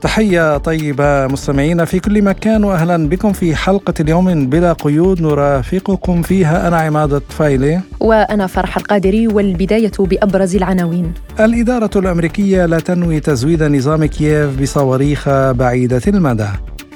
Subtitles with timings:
[0.00, 5.22] تحية طيبة مستمعينا في كل مكان وأهلا بكم في حلقة اليوم بلا قيود.
[5.22, 6.68] نرافقكم فيها.
[6.68, 7.80] أنا عماد الطفيلي.
[8.00, 11.12] وأنا فرح القادري والبداية بأبرز العناوين.
[11.40, 16.48] الإدارة الأمريكية لا تنوي تزويد نظام كييف بصواريخ بعيدة المدى.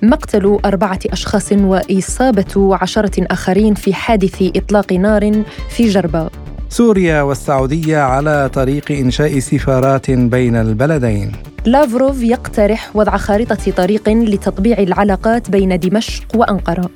[0.02, 6.32] مقتل أربعة أشخاص وإصابة عشرة آخرين في حادث إطلاق نار في جرباء
[6.76, 11.32] سوريا والسعودية على طريق إنشاء سفارات بين البلدين.
[11.66, 16.90] لافروف يقترح وضع خارطة طريق لتطبيع العلاقات بين دمشق وأنقرة.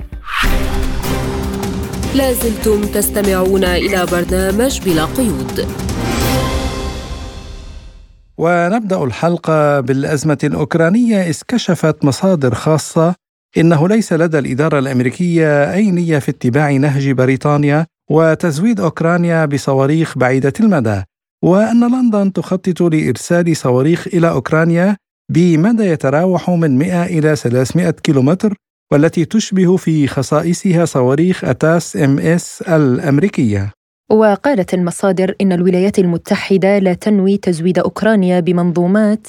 [2.15, 5.67] لازلتم تستمعون إلى برنامج بلا قيود.
[8.39, 11.23] ونبدأ الحلقة بالأزمة الأوكرانية.
[11.23, 13.15] إذ كشفت مصادر خاصة
[13.59, 20.53] إنه ليس لدى الإدارة الأمريكية أي نية في اتباع نهج بريطانيا وتزويد أوكرانيا بصواريخ بعيدة
[20.61, 21.03] المدى
[21.45, 24.97] وأن لندن تخطط لإرسال صواريخ إلى أوكرانيا
[25.33, 28.55] بمدى يتراوح من 100 إلى 300 كيلومتر
[28.93, 33.73] والتي تشبه في خصائصها صواريخ أتاس إم إس الأمريكية.
[34.11, 39.27] وقالت المصادر إن الولايات المتحدة لا تنوي تزويد أوكرانيا بمنظومات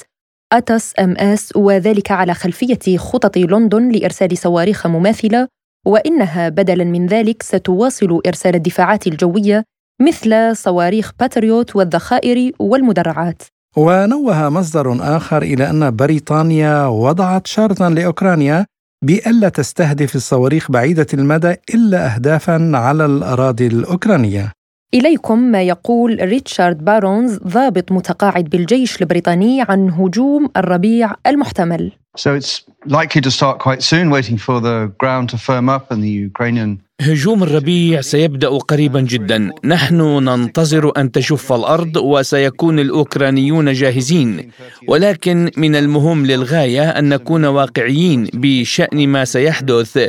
[0.52, 5.48] ATACMS وذلك على خلفية خطط لندن لإرسال صواريخ مماثلة
[5.86, 9.64] وإنها بدلاً من ذلك ستواصل إرسال الدفاعات الجوية
[10.00, 13.42] مثل صواريخ باتريوت والذخائر والمدرعات.
[13.76, 18.66] ونوه مصدر آخر إلى أن بريطانيا وضعت شرطا لأوكرانيا
[19.04, 24.52] بألا تستهدف الصواريخ بعيدة المدى إلا أهدافا على الأراضي الأوكرانية.
[24.94, 31.92] إليكم ما يقول ريتشارد بارونز ضابط متقاعد بالجيش البريطاني عن هجوم الربيع المحتمل.
[32.18, 36.02] So it's likely to start quite soon, waiting for the ground to firm up and
[36.02, 39.50] the Ukrainian هجوم الربيع سيبدأ قريبا جدا.
[39.64, 44.50] نحن ننتظر أن تشف الأرض وسيكون الأوكرانيون جاهزين.
[44.88, 50.08] ولكن من المهم للغاية أن نكون واقعيين بشأن ما سيحدث.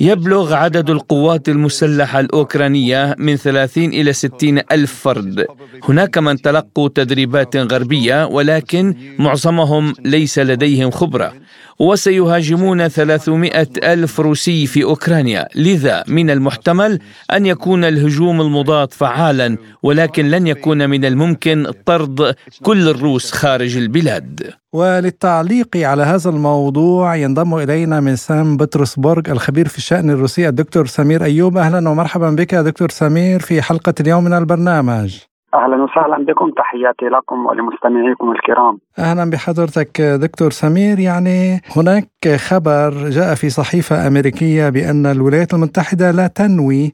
[0.00, 5.46] يبلغ عدد القوات المسلحة الأوكرانية من 30 إلى 60 ألف فرد.
[5.88, 11.32] هناك من تلقوا تدريبات غربية ولكن معظمهم ليس لديهم خبرة.
[11.78, 15.48] وسيهاجمون 300 ألف روسي في أوكرانيا.
[15.54, 16.98] لذا من المحتمل
[17.32, 24.50] أن يكون الهجوم المضاد فعالا ولكن لن يكون من الممكن طرد كل الروس خارج البلاد.
[24.72, 31.24] وللتعليق على هذا الموضوع ينضم إلينا من سان بطرسبورغ الخبير في الشأن الروسي الدكتور سمير
[31.24, 31.56] أيوب.
[31.56, 35.27] أهلا ومرحبا بك دكتور سمير في حلقة اليوم من البرنامج.
[35.54, 36.50] أهلا وسهلا بكم.
[36.50, 38.78] تحياتي لكم ولمستمعيكم الكرام.
[38.98, 40.98] أهلا بحضرتك دكتور سمير.
[40.98, 46.92] يعني هناك خبر جاء في صحيفة أمريكية بأن الولايات المتحدة لا تنوي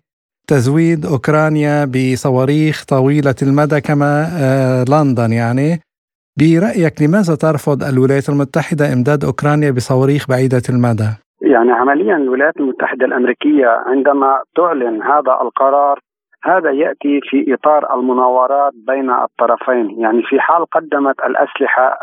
[0.48, 5.32] تزويد أوكرانيا بصواريخ طويلة المدى كما آه، لندن.
[5.32, 5.80] يعني
[6.38, 11.10] برأيك لماذا ترفض الولايات المتحدة إمداد أوكرانيا بصواريخ بعيدة المدى؟
[11.42, 15.98] يعني عمليا الولايات المتحدة الأمريكية عندما تعلن هذا القرار
[16.44, 21.98] هذا يأتي في إطار المناورات بين الطرفين يعني في حال قدمت الأسلحة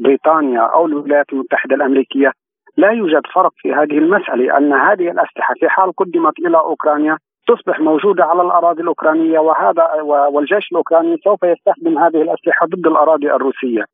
[0.00, 2.32] بريطانيا أو الولايات المتحدة الأمريكية
[2.76, 7.18] لا يوجد فرق في هذه المسألة ان هذه الأسلحة في حال قدمت إلى أوكرانيا
[7.48, 13.84] تصبح موجودة على الأراضي الأوكرانية وهذا والجيش الأوكراني سوف يستخدم هذه الأسلحة ضد الأراضي الروسية.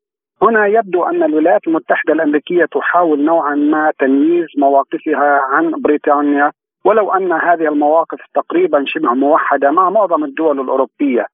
[0.41, 6.51] هنا يبدو أن الولايات المتحدة الأمريكية تحاول نوعا ما تمييز مواقفها عن بريطانيا
[6.85, 11.25] ولو أن هذه المواقف تقريبا شبه موحدة مع معظم الدول الأوروبية.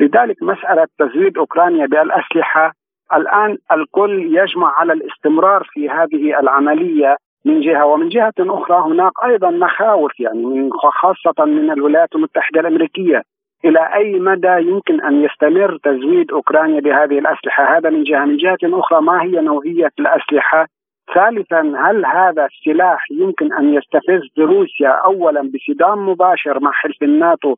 [0.00, 2.72] لذلك مسألة تزويد أوكرانيا بالأسلحة
[3.14, 7.86] الآن الكل يجمع على الاستمرار في هذه العملية من جهة.
[7.86, 13.22] ومن جهة أخرى هناك أيضا مخاوف يعني خاصة من الولايات المتحدة الأمريكية.
[13.64, 18.24] إلى أي مدى يمكن أن يستمر تزويد أوكرانيا بهذه الأسلحة؟ هذا من جهة.
[18.24, 20.66] من جهة أخرى ما هي نوعية الأسلحة؟
[21.14, 27.54] ثالثا هل هذا السلاح يمكن أن يستفز روسيا اولا بصدام مباشر مع حلف الناتو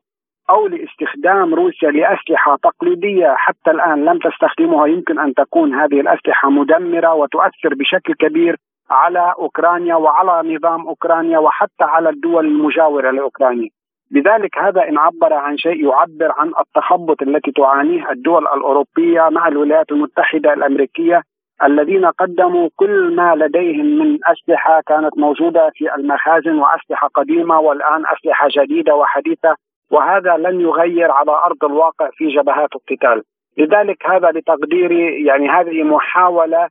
[0.49, 7.13] أو لاستخدام روسيا لأسلحة تقليدية حتى الآن لم تستخدمها يمكن أن تكون هذه الأسلحة مدمرة
[7.13, 8.55] وتؤثر بشكل كبير
[8.89, 13.69] على أوكرانيا وعلى نظام أوكرانيا وحتى على الدول المجاورة لأوكرانيا.
[14.11, 19.91] لذلك هذا إن عبر عن شيء يعبر عن التخبط التي تعانيه الدول الأوروبية مع الولايات
[19.91, 21.23] المتحدة الأمريكية
[21.63, 28.47] الذين قدموا كل ما لديهم من أسلحة كانت موجودة في المخازن وأسلحة قديمة والآن أسلحة
[28.57, 29.55] جديدة وحديثة
[29.91, 33.23] وهذا لن يغير على أرض الواقع في جبهات القتال.
[33.57, 36.67] لذلك هذا بتقديري يعني هذه محاولة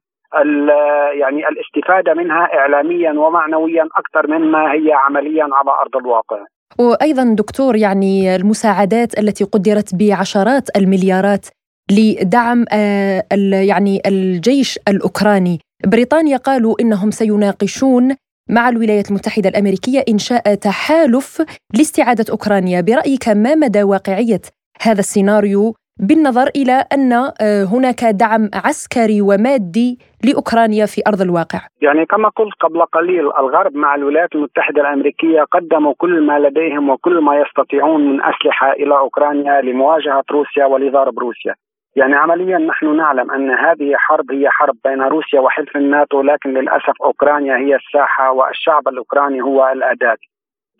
[1.20, 6.38] يعني الاستفادة منها اعلاميا ومعنويا أكثر مما هي عمليا على أرض الواقع.
[6.78, 11.46] وأيضا دكتور يعني المساعدات التي قدرت بعشرات المليارات
[11.90, 13.22] لدعم آه،
[13.52, 18.16] يعني الجيش الأوكراني، بريطانيا قالوا إنهم سيناقشون
[18.50, 21.42] مع الولايات المتحدة الأمريكية إنشاء تحالف
[21.74, 24.40] لاستعادة أوكرانيا، برأيك ما مدى واقعية
[24.82, 31.60] هذا السيناريو بالنظر إلى أن آه، هناك دعم عسكري ومادي لأوكرانيا في أرض الواقع.
[31.82, 37.20] يعني كما قلت قبل قليل الغرب مع الولايات المتحدة الأمريكية قدموا كل ما لديهم وكل
[37.20, 41.54] ما يستطيعون من أسلحة إلى أوكرانيا لمواجهة روسيا ولضرب روسيا.
[41.96, 47.02] يعني عمليا نحن نعلم أن هذه حرب هي حرب بين روسيا وحلف الناتو لكن للأسف
[47.04, 50.16] أوكرانيا هي الساحة والشعب الأوكراني هو الأداة.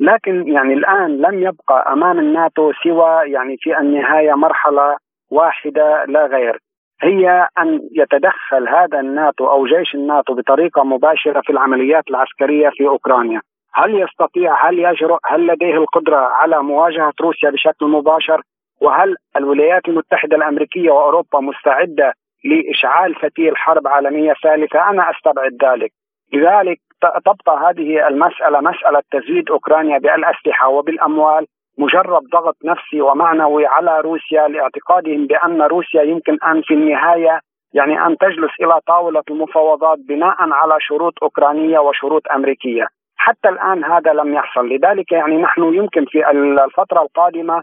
[0.01, 4.97] لكن يعني الآن لم يبقى أمام الناتو سوى يعني في النهاية مرحلة
[5.31, 6.59] واحدة لا غير.
[7.03, 13.41] هي أن يتدخل هذا الناتو أو جيش الناتو بطريقة مباشرة في العمليات العسكرية في أوكرانيا.
[13.75, 18.41] هل يستطيع هل يجرؤ هل لديه القدرة على مواجهة روسيا بشكل مباشر؟
[18.81, 22.13] وهل الولايات المتحدة الأمريكية وأوروبا مستعدة
[22.45, 25.93] لإشعال فتيل حرب عالمية ثالثة؟ أنا أستبعد ذلك.
[26.33, 31.47] لذلك تبقى هذه المسألة مسألة تزويد أوكرانيا بالأسلحة وبالأموال
[31.79, 37.41] مجرد ضغط نفسي ومعنوي على روسيا لاعتقادهم بأن روسيا يمكن أن في النهاية
[37.75, 42.87] يعني أن تجلس إلى طاولة المفاوضات بناء على شروط أوكرانية وشروط أمريكية.
[43.17, 47.63] حتى الآن هذا لم يحصل، لذلك يعني نحن يمكن في الفترة القادمة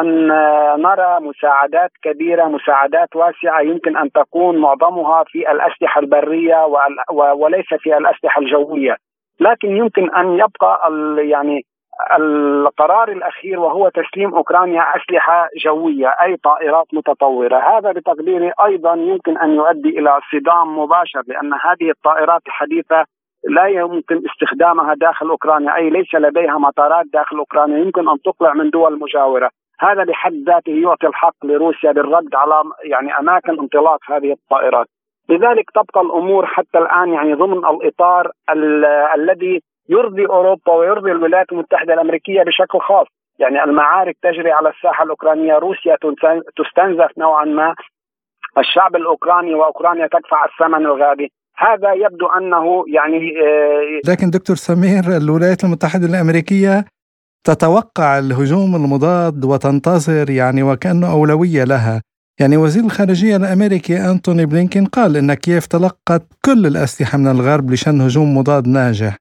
[0.00, 0.28] أن
[0.82, 6.66] نرى مساعدات كبيرة، مساعدات واسعة يمكن أن تكون معظمها في الأسلحة البرية
[7.12, 8.96] وليس في الأسلحة الجوية.
[9.40, 11.62] لكن يمكن أن يبقى يعني
[12.18, 19.54] القرار الأخير وهو تسليم أوكرانيا أسلحة جوية أي طائرات متطورة، هذا بتقديري أيضا يمكن أن
[19.54, 23.04] يؤدي إلى صدام مباشر لأن هذه الطائرات الحديثة
[23.48, 28.70] لا يمكن استخدامها داخل أوكرانيا أي ليس لديها مطارات داخل أوكرانيا يمكن أن تقلع من
[28.70, 29.50] دول مجاورة،
[29.80, 34.86] هذا بحد ذاته يعطي الحق لروسيا بالرد على يعني أماكن انطلاق هذه الطائرات.
[35.28, 38.30] لذلك تبقى الأمور حتى الآن يعني ضمن الإطار
[39.14, 43.06] الذي يرضي أوروبا ويرضي الولايات المتحدة الأمريكية بشكل خاص.
[43.38, 45.96] يعني المعارك تجري على الساحة الأوكرانية روسيا
[46.56, 47.74] تستنزف نوعا ما.
[48.58, 51.28] الشعب الأوكراني وأوكرانيا تدفع الثمن الغالي.
[51.56, 56.84] هذا يبدو أنه يعني آه، لكن دكتور سمير الولايات المتحدة الأمريكية
[57.44, 62.02] تتوقع الهجوم المضاد وتنتظر يعني وكانه أولوية لها.
[62.40, 68.00] يعني وزير الخارجية الأمريكي أنتوني بلينكين قال إن كييف تلقت كل الأسلحة من الغرب لشن
[68.00, 69.16] هجوم مضاد ناجح.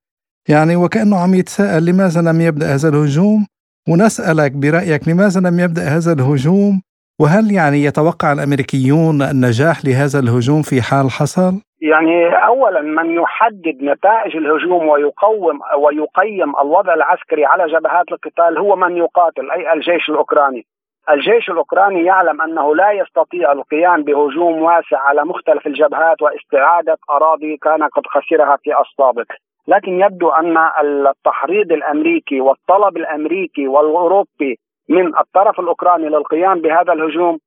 [0.50, 3.46] يعني وكأنه عم يتساءل لماذا لم يبدأ هذا الهجوم؟
[3.90, 6.82] ونسألك برأيك لماذا لم يبدأ هذا الهجوم؟
[7.22, 14.38] وهل يعني يتوقع الأمريكيون النجاح لهذا الهجوم في حال حصل؟ يعني اولا من يحدد نتائج
[14.38, 20.66] الهجوم ويقوم ويقيم الوضع العسكري على جبهات القتال هو من يقاتل أي الجيش الأوكراني.
[21.10, 27.84] الجيش الأوكراني يعلم أنه لا يستطيع القيام بهجوم واسع على مختلف الجبهات واستعادة أراضي كان
[27.84, 29.32] قد خسرها في السابق.
[29.68, 34.60] لكن يبدو أن التحريض الأمريكي والطلب الأمريكي والأوروبي
[34.90, 37.40] من الطرف الأوكراني للقيام بهذا الهجوم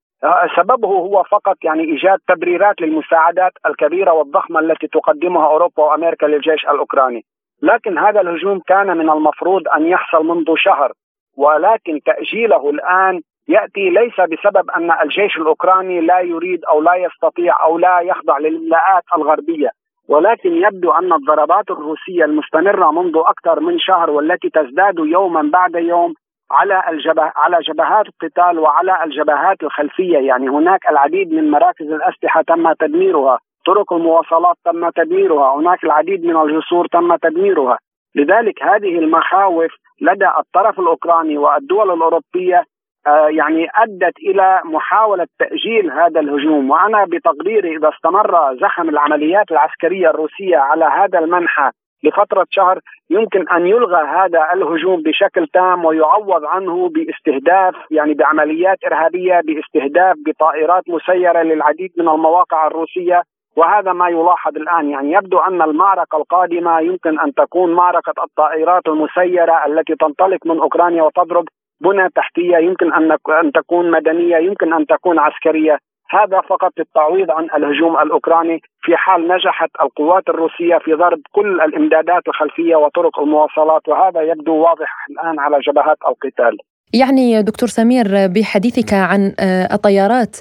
[0.57, 7.25] سببه هو فقط يعني إيجاد تبريرات للمساعدات الكبيرة والضخمة التي تقدمها أوروبا وأمريكا للجيش الأوكراني.
[7.63, 10.93] لكن هذا الهجوم كان من المفروض أن يحصل منذ شهر
[11.37, 17.79] ولكن تأجيله الآن يأتي ليس بسبب أن الجيش الأوكراني لا يريد أو لا يستطيع أو
[17.79, 19.71] لا يخضع للاملاءات الغربية
[20.09, 26.15] ولكن يبدو أن الضربات الروسية المستمرة منذ أكثر من شهر والتي تزداد يوما بعد يوم
[26.51, 30.19] على الجبه على جبهات القتال وعلى الجبهات الخلفية.
[30.19, 36.37] يعني هناك العديد من مراكز الأسلحة تم تدميرها طرق المواصلات تم تدميرها هناك العديد من
[36.37, 37.79] الجسور تم تدميرها.
[38.15, 42.65] لذلك هذه المخاوف لدى الطرف الأوكراني والدول الأوروبية
[43.07, 46.71] آه، يعني أدت إلى محاولة تأجيل هذا الهجوم.
[46.71, 51.71] وأنا بتقديري إذا استمر زخم العمليات العسكرية الروسية على هذا المنحى
[52.03, 59.41] لفترة شهر يمكن أن يلغى هذا الهجوم بشكل تام ويعوض عنه باستهداف يعني بعمليات إرهابية
[59.41, 63.23] باستهداف بطائرات مسيرة للعديد من المواقع الروسية.
[63.57, 69.67] وهذا ما يلاحظ الآن يعني يبدو أن المعركة القادمة يمكن أن تكون معركة الطائرات المسيرة
[69.67, 71.45] التي تنطلق من أوكرانيا وتضرب
[71.81, 75.79] بنى تحتية يمكن أن أن تكون مدنية يمكن أن تكون عسكرية.
[76.11, 82.23] هذا فقط للتعويض عن الهجوم الأوكراني في حال نجحت القوات الروسية في ضرب كل الإمدادات
[82.29, 86.59] الخلفية وطرق المواصلات وهذا يبدو واضح الآن على جبهات القتال.
[86.95, 90.37] يعني دكتور سمير بحديثك عن آه، الطيارات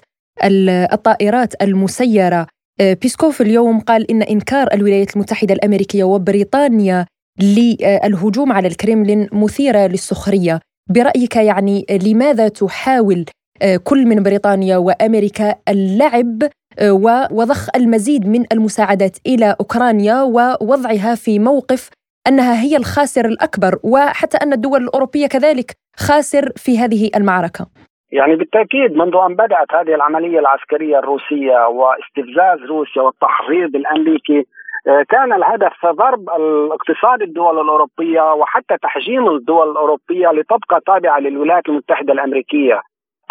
[0.94, 2.48] الطائرات المسيرة
[2.82, 7.06] آه، بيسكوف اليوم قال إن إنكار الولايات المتحدة الأمريكية وبريطانيا
[7.42, 13.26] للهجوم على الكريملين مثيرة للسخرية برأيك يعني لماذا تحاول
[13.84, 16.44] كل من بريطانيا وأمريكا اللعب
[16.80, 16.94] آه،
[17.32, 21.90] وضخ المزيد من المساعدات إلى أوكرانيا ووضعها في موقف
[22.28, 25.72] أنها هي الخاسر الأكبر وحتى أن الدول الأوروبية كذلك
[26.08, 27.66] خاسر في هذه المعركة
[28.12, 34.46] يعني بالتأكيد منذ أن بدأت هذه العملية العسكرية الروسية واستفزاز روسيا والتحريض الأمريكي
[34.88, 42.14] آه، كان الهدف ضرب الاقتصاد الدول الأوروبية وحتى تحجيم الدول الأوروبية لتبقى تابعة للولايات المتحدة
[42.14, 42.82] الأمريكية.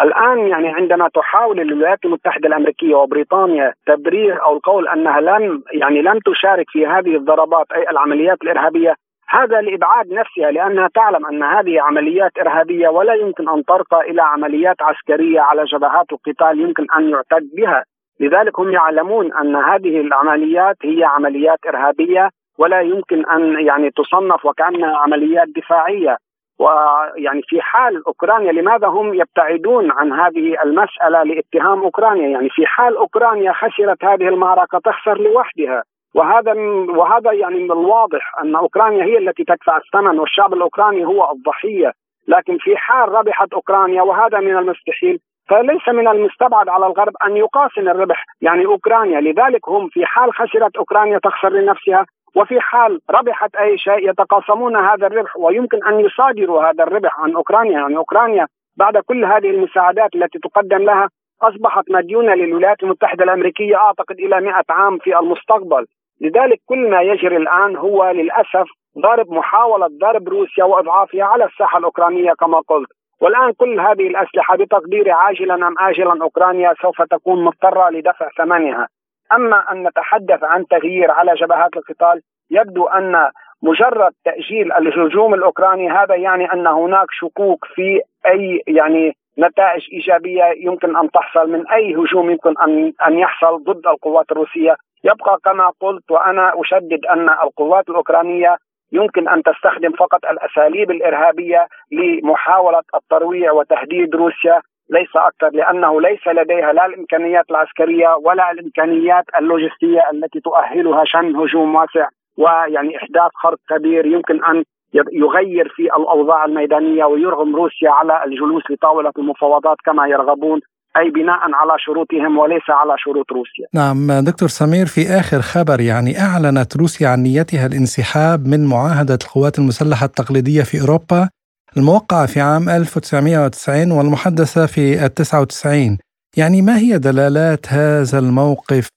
[0.01, 6.19] الآن يعني عندما تحاول الولايات المتحدة الأمريكية وبريطانيا تبرير أو القول أنها لم يعني لم
[6.19, 8.95] تشارك في هذه الضربات أي العمليات الإرهابية
[9.29, 14.81] هذا لإبعاد نفسها لأنها تعلم أن هذه عمليات إرهابية ولا يمكن أن ترقى إلى عمليات
[14.81, 17.83] عسكرية على جبهات القتال يمكن أن يعتد بها،
[18.19, 24.97] لذلك هم يعلمون أن هذه العمليات هي عمليات إرهابية ولا يمكن أن يعني تصنف وكأنها
[24.97, 26.17] عمليات دفاعية،
[26.59, 32.97] ويعني في حال أوكرانيا لماذا هم يبتعدون عن هذه المسألة لاتهام أوكرانيا؟ يعني في حال
[32.97, 35.83] أوكرانيا خسرت هذه المعركة تخسر لوحدها،
[36.15, 36.53] وهذا
[36.89, 41.91] وهذا يعني من الواضح أن أوكرانيا هي التي تدفع الثمن والشعب الأوكراني هو الضحية،
[42.27, 47.89] لكن في حال ربحت أوكرانيا وهذا من المستحيل فليس من المستبعد على الغرب أن يقاسم
[47.89, 53.77] الربح يعني أوكرانيا، لذلك هم في حال خسرت أوكرانيا تخسر لنفسها وفي حال ربحت أي
[53.77, 58.47] شيء يتقاسمون هذا الربح ويمكن أن يصادروا هذا الربح عن أوكرانيا، يعني أوكرانيا
[58.77, 61.09] بعد كل هذه المساعدات التي تقدم لها
[61.41, 65.85] أصبحت مديونة للولايات المتحدة الأمريكية أعتقد إلى 100 عام في المستقبل.
[66.21, 68.67] لذلك كل ما يجري الآن هو للأسف
[68.99, 72.89] ضرب محاولة ضرب روسيا وإضعافها على الساحة الأوكرانية كما قلت.
[73.25, 78.87] والآن كل هذه الأسلحة بتقديري عاجلا أم اجلا أوكرانيا سوف تكون مضطرة لدفع ثمنها.
[79.33, 83.29] أما أن نتحدث عن تغيير على جبهات القتال يبدو أن
[83.61, 90.95] مجرد تأجيل الهجوم الأوكراني هذا يعني أن هناك شكوك في أي يعني نتائج إيجابية يمكن
[90.97, 94.75] أن تحصل من أي هجوم يمكن ان أن يحصل ضد القوات الروسية.
[95.03, 98.57] يبقى كما قلت وأنا أشدد أن القوات الأوكرانية
[98.91, 106.73] يمكن أن تستخدم فقط الأساليب الإرهابية لمحاولة الترويع وتهديد روسيا ليس أكثر لأنه ليس لديها
[106.73, 114.05] لا الإمكانيات العسكرية ولا الإمكانيات اللوجستية التي تؤهلها شن هجوم واسع ويعني إحداث خرق كبير
[114.05, 114.63] يمكن أن
[115.11, 120.59] يغير في الأوضاع الميدانية ويرغم روسيا على الجلوس لطاولة المفاوضات كما يرغبون
[120.97, 123.67] أي بناء على شروطهم وليس على شروط روسيا.
[123.73, 129.59] نعم دكتور سمير في آخر خبر يعني أعلنت روسيا عن نيتها الانسحاب من معاهدة القوات
[129.59, 131.29] المسلحة التقليدية في أوروبا
[131.77, 135.97] الموقعة في عام 1990 والمحدثة في ال 99
[136.37, 138.89] يعني ما هي دلالات هذا الموقف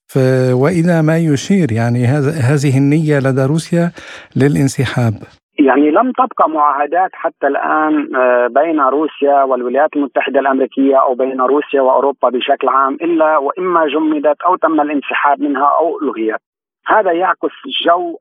[0.51, 2.05] وإلى ما يشير يعني
[2.51, 3.91] هذه النية لدى روسيا
[4.35, 5.13] للانسحاب؟
[5.59, 11.81] يعني لم تبقى معاهدات حتى الآن آه، بين روسيا والولايات المتحدة الأمريكية أو بين روسيا
[11.81, 16.39] وأوروبا بشكل عام إلا وإما جمدت أو تم الانسحاب منها أو الغيت.
[16.87, 18.17] هذا يعكس جو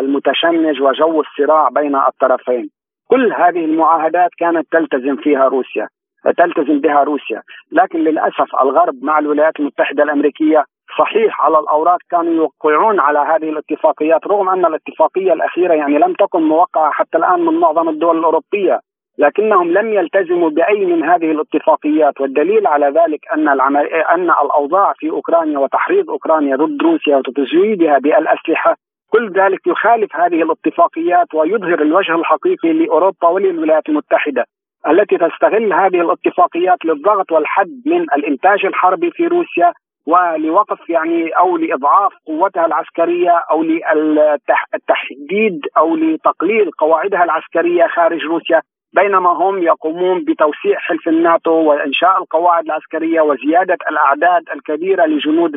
[0.00, 2.70] المتشنج وجو الصراع بين الطرفين.
[3.08, 5.88] كل هذه المعاهدات كانت تلتزم فيها روسيا
[6.36, 10.64] تلتزم بها روسيا، لكن للأسف الغرب مع الولايات المتحدة الأمريكية
[10.98, 16.42] صحيح على الأوراق كانوا يوقعون على هذه الاتفاقيات رغم أن الاتفاقية الأخيرة يعني لم تكن
[16.42, 18.80] موقعه حتى الآن من معظم الدول الأوروبية
[19.18, 23.86] لكنهم لم يلتزموا بأي من هذه الاتفاقيات والدليل على ذلك أن العمل...
[23.86, 28.76] أن الأوضاع في أوكرانيا وتحريض أوكرانيا ضد روسيا وتزويدها بالأسلحة
[29.12, 34.44] كل ذلك يخالف هذه الاتفاقيات ويظهر الوجه الحقيقي لأوروبا وللولايات المتحدة
[34.88, 39.72] التي تستغل هذه الاتفاقيات للضغط والحد من الإنتاج الحربي في روسيا
[40.06, 48.62] ولوقف يعني أو لإضعاف قوتها العسكرية أو للتحديد أو لتقليل قواعدها العسكرية خارج روسيا
[48.94, 55.56] بينما هم يقومون بتوسيع حلف الناتو وإنشاء القواعد العسكرية وزيادة الأعداد الكبيرة لجنود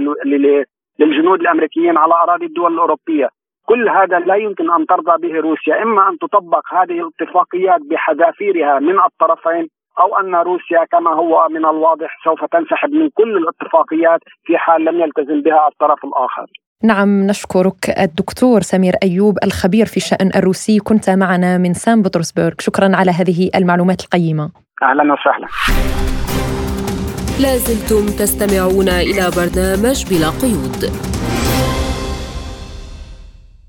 [0.99, 3.29] للجنود الأمريكيين على أراضي الدول الأوروبية.
[3.65, 8.99] كل هذا لا يمكن أن ترضى به روسيا، إما أن تطبق هذه الاتفاقيات بحذافيرها من
[8.99, 9.67] الطرفين
[9.99, 15.01] أو أن روسيا كما هو من الواضح سوف تنسحب من كل الاتفاقيات في حال لم
[15.01, 16.47] يلتزم بها الطرف الآخر.
[16.83, 22.95] نعم نشكرك الدكتور سمير أيوب الخبير في الشان الروسي كنت معنا من سان بطرسبرغ شكرا
[22.95, 24.51] على هذه المعلومات القيمة.
[24.83, 25.47] أهلا وسهلا.
[27.41, 30.81] لازلتم تستمعون إلى برنامج بلا قيود.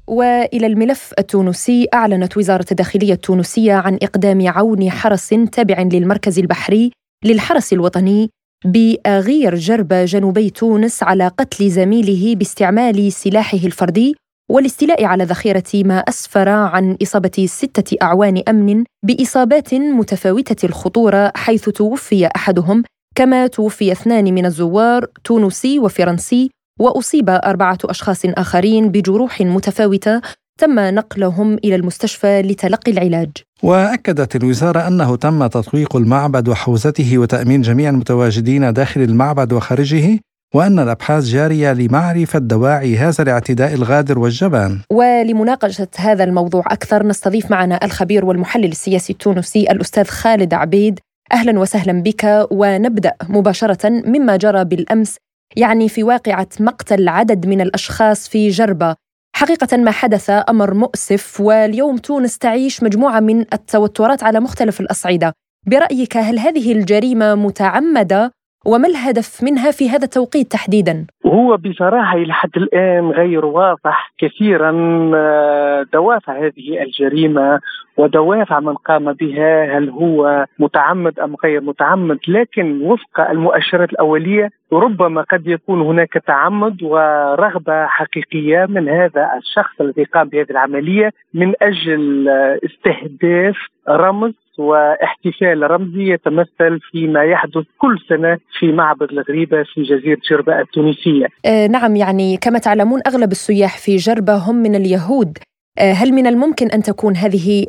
[0.06, 6.90] وإلى الملف التونسي أعلنت وزارة الداخلية التونسية عن إقدام عون حرس تابع للمركز البحري
[7.24, 8.30] للحرس الوطني
[8.64, 14.16] بأغير جربة جنوبي تونس على قتل زميله باستعمال سلاحه الفردي
[14.50, 22.26] والاستيلاء على ذخيرة ما أسفر عن إصابة ستة أعوان أمن بإصابات متفاوتة الخطورة حيث توفي
[22.36, 22.82] أحدهم
[23.14, 30.20] كما توفي اثنان من الزوار تونسي وفرنسي وأصيب أربعة أشخاص آخرين بجروح متفاوتة
[30.58, 33.30] تم نقلهم إلى المستشفى لتلقي العلاج.
[33.62, 40.18] وأكدت الوزارة أنه تم تطويق المعبد وحوزته وتأمين جميع المتواجدين داخل المعبد وخارجه
[40.54, 44.80] وأن الأبحاث جارية لمعرفة دواعي هذا الاعتداء الغادر والجبان.
[44.92, 51.00] ولمناقشة هذا الموضوع أكثر نستضيف معنا الخبير والمحلل السياسي التونسي الأستاذ خالد عبيد.
[51.32, 55.16] أهلا وسهلا بك ونبدأ مباشرة مما جرى بالأمس
[55.56, 58.94] يعني في واقعة مقتل عدد من الأشخاص في جربة.
[59.36, 65.32] حقيقة ما حدث أمر مؤسف واليوم تونس تعيش مجموعة من التوترات على مختلف الأصعدة.
[65.66, 68.32] برأيك هل هذه الجريمة متعمدة
[68.66, 74.70] وما الهدف منها في هذا التوقيت تحديدا؟ هو بصراحة إلى حد الآن غير واضح كثيرا
[75.14, 77.60] آه، دوافع هذه الجريمة
[77.96, 85.22] ودوافع من قام بها هل هو متعمد أم غير متعمد لكن وفق المؤشرات الأولية ربما
[85.22, 92.28] قد يكون هناك تعمد ورغبة حقيقية من هذا الشخص الذي قام بهذه العملية من أجل
[92.64, 93.56] استهداف
[93.88, 101.26] رمز واحتفال رمزي يتمثل فيما يحدث كل سنة في معبد الغريبة في جزيرة جربة التونسية.
[101.46, 105.38] آه نعم يعني كما تعلمون أغلب السياح في جربة هم من اليهود.
[105.78, 107.66] آه هل من الممكن أن تكون هذه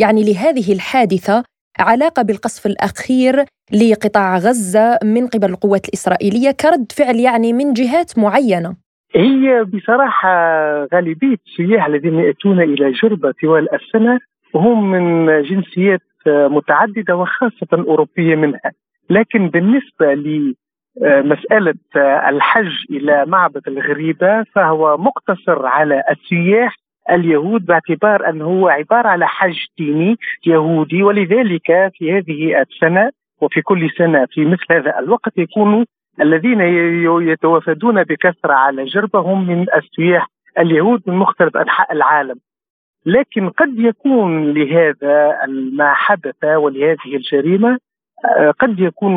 [0.00, 1.44] يعني لهذه الحادثة
[1.78, 8.76] علاقة بالقصف الأخير لقطاع غزة من قبل القوات الإسرائيلية كرد فعل يعني من جهات معينة؟
[9.14, 10.28] هي بصراحة
[10.94, 14.20] غالبية السياح الذين يأتون إلى جربة طوال السنة
[14.54, 18.72] هم من جنسيات متعددة وخاصة أوروبية منها.
[19.10, 21.74] لكن بالنسبة لمسألة
[22.28, 26.76] الحج إلى معبد الغريبة فهو مقتصر على السياح
[27.10, 31.02] اليهود باعتبار أنه هو عبارة على حج ديني يهودي.
[31.02, 35.84] ولذلك في هذه السنة وفي كل سنة في مثل هذا الوقت يكون
[36.20, 36.60] الذين
[37.28, 40.26] يتوافدون بكثرة على جربة هم من السياح
[40.58, 42.36] اليهود من مختلف أنحاء العالم.
[43.06, 47.78] لكن قد يكون لهذا ما حدث ولهذه الجريمة
[48.24, 49.14] آه، قد يكون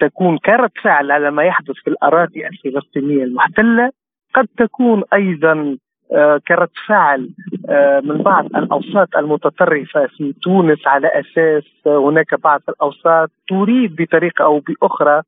[0.00, 3.90] تكون كرد فعل على ما يحدث في الأراضي الفلسطينية المحتلة.
[4.34, 5.76] قد تكون أيضا
[6.12, 7.30] آه، كرد فعل
[7.68, 14.60] آه، من بعض الأوساط المتطرفة في تونس على أساس هناك بعض الأوساط تريد بطريقة أو
[14.60, 15.22] بأخرى آه،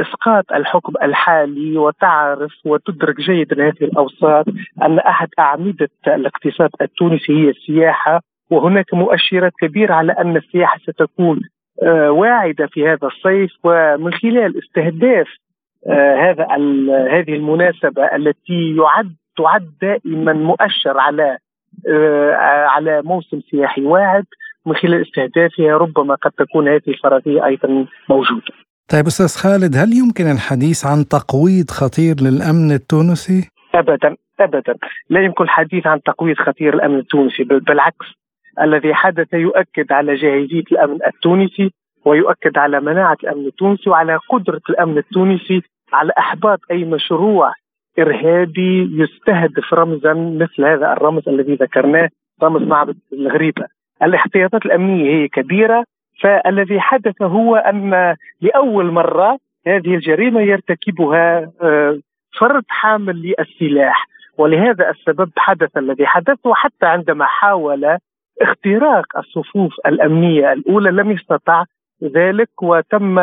[0.00, 4.46] إسقاط الحكم الحالي وتعرف وتدرك جيدا هذه الأوساط
[4.82, 11.40] أن أحد أعمدة الاقتصاد التونسي هي السياحة وهناك مؤشرات كبيرة على أن السياحة ستكون
[11.82, 15.26] آه، واعدة في هذا الصيف ومن خلال استهداف
[15.86, 16.46] آه، هذا
[17.10, 21.38] هذه المناسبة التي يعد تعد دائما مؤشر على
[22.68, 24.24] على موسم سياحي واعد
[24.66, 28.52] من خلال استهدافها ربما قد تكون هذه الفرضيه أيضا موجودة.
[28.92, 34.74] طيب أستاذ خالد هل يمكن الحديث عن تقويض خطير للأمن التونسي؟ ابدا ابدا
[35.10, 38.06] لا يمكن الحديث عن تقويض خطير الأمن التونسي بالعكس
[38.60, 41.70] الذي حدث يؤكد على جاهزية الأمن التونسي
[42.04, 47.52] ويؤكد على مناعة الأمن التونسي وعلى قدرة الأمن التونسي على إحباط أي مشروع
[47.98, 52.08] إرهابي يستهدف رمزا مثل هذا الرمز الذي ذكرناه
[52.42, 53.66] رمز معبد الغريبة.
[54.02, 55.84] الاحتياطات الأمنية هي كبيرة
[56.22, 61.98] فالذي حدث هو أن لأول مرة هذه الجريمة يرتكبها آه،
[62.40, 67.98] فرد حامل للسلاح ولهذا السبب حدث الذي حدث وحتى عندما حاول
[68.42, 71.64] اختراق الصفوف الأمنية الأولى لم يستطع
[72.04, 73.18] ذلك وتم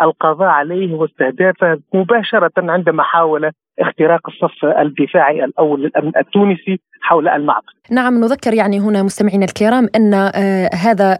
[0.00, 7.64] القضاء عليه واستهدافه مباشرة عندما حاول اختراق الصف الدفاعي الأول للأمن التونسي حول المعبد.
[7.90, 11.18] نعم نذكر يعني هنا مستمعينا الكرام أن آه هذا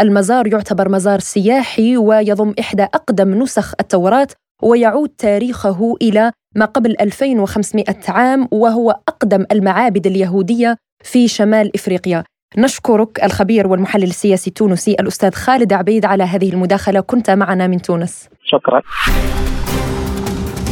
[0.00, 4.28] المزار يعتبر مزار سياحي ويضم إحدى أقدم نسخ التوراة
[4.62, 12.24] ويعود تاريخه إلى ما قبل 2500 عام وهو أقدم المعابد اليهودية في شمال إفريقيا.
[12.58, 17.00] نشكرك الخبير والمحلل السياسي التونسي الأستاذ خالد عبيد على هذه المداخلة.
[17.00, 18.28] كنت معنا من تونس.
[18.44, 18.82] شكرا.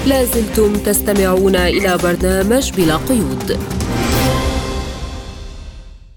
[0.06, 3.79] لازلتم تستمعون إلى برنامج بلا قيود.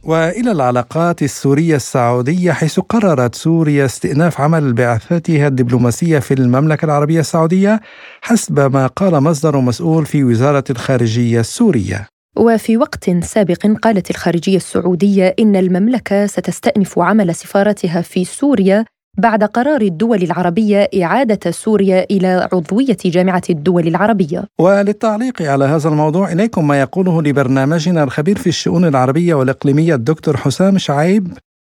[0.04, 7.80] وإلى العلاقات السورية السعودية حيث قررت سوريا استئناف عمل بعثتها الدبلوماسية في المملكة العربية السعودية
[8.22, 12.08] حسب ما قال مصدر مسؤول في وزارة الخارجية السورية.
[12.38, 18.86] وفي وقت سابق قالت الخارجية السعودية إن المملكة ستستأنف عمل سفارتها في سوريا
[19.18, 24.44] بعد قرار الدول العربية إعادة سوريا إلى عضوية جامعة الدول العربية.
[24.60, 30.78] وللتعليق على هذا الموضوع إليكم ما يقوله لبرنامجنا الخبير في الشؤون العربية والإقليمية الدكتور حسام
[30.78, 31.28] شعيب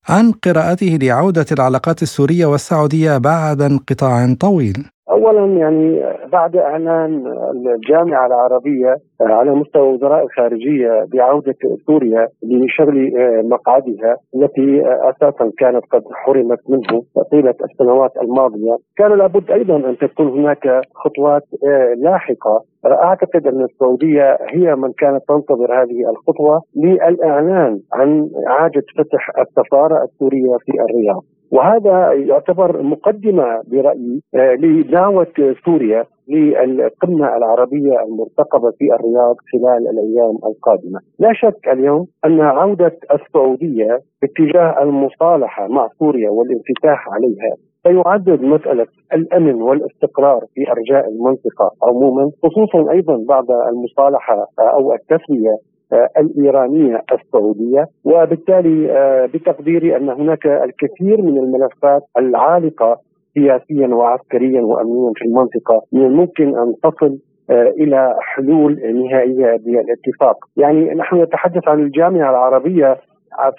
[0.09, 4.87] عن قراءته لعودة العلاقات السورية والسعودية بعد انقطاع طويل.
[5.11, 6.01] اولا يعني
[6.33, 7.25] بعد إعلان
[7.75, 11.55] الجامعة العربية على مستوى وزراء الخارجيه بعودة
[11.87, 13.13] سوريا لشغل
[13.49, 20.29] مقعدها التي أساسا كانت قد حرمت منه طيلة السنوات الماضية، كان لابد أيضا أن تكون
[20.29, 21.43] هناك خطوات
[21.99, 30.05] لاحقة أعتقد أن السعودية هي من كانت تنتظر هذه الخطوة للإعلان عن اعاده فتح السفارة
[30.05, 31.23] السورية في الرياض.
[31.53, 35.27] وهذا يعتبر مقدمة برأيي آه، لدعوة
[35.65, 41.01] سوريا للقمة العربية المرتقبة في الرياض خلال الأيام القادمة.
[41.19, 49.63] لا شك اليوم أن عودة السعودية باتجاه المصالحة مع سوريا والانفتاح عليها سيعدد مسألة الأمن
[49.63, 55.57] والاستقرار في أرجاء المنطقة عموما خصوصا أيضا بعد المصالحة أو التسوية
[56.19, 62.97] الإيرانية السعودية وبالتالي آه، بتقديري أن هناك الكثير من الملفات العالقة
[63.35, 67.19] سياسيا وعسكريا وامنيا في المنطقة من الممكن أن تصل
[67.51, 72.97] آه، إلى حلول نهائية بالاتفاق، يعني نحن نتحدث عن الجامعة العربية.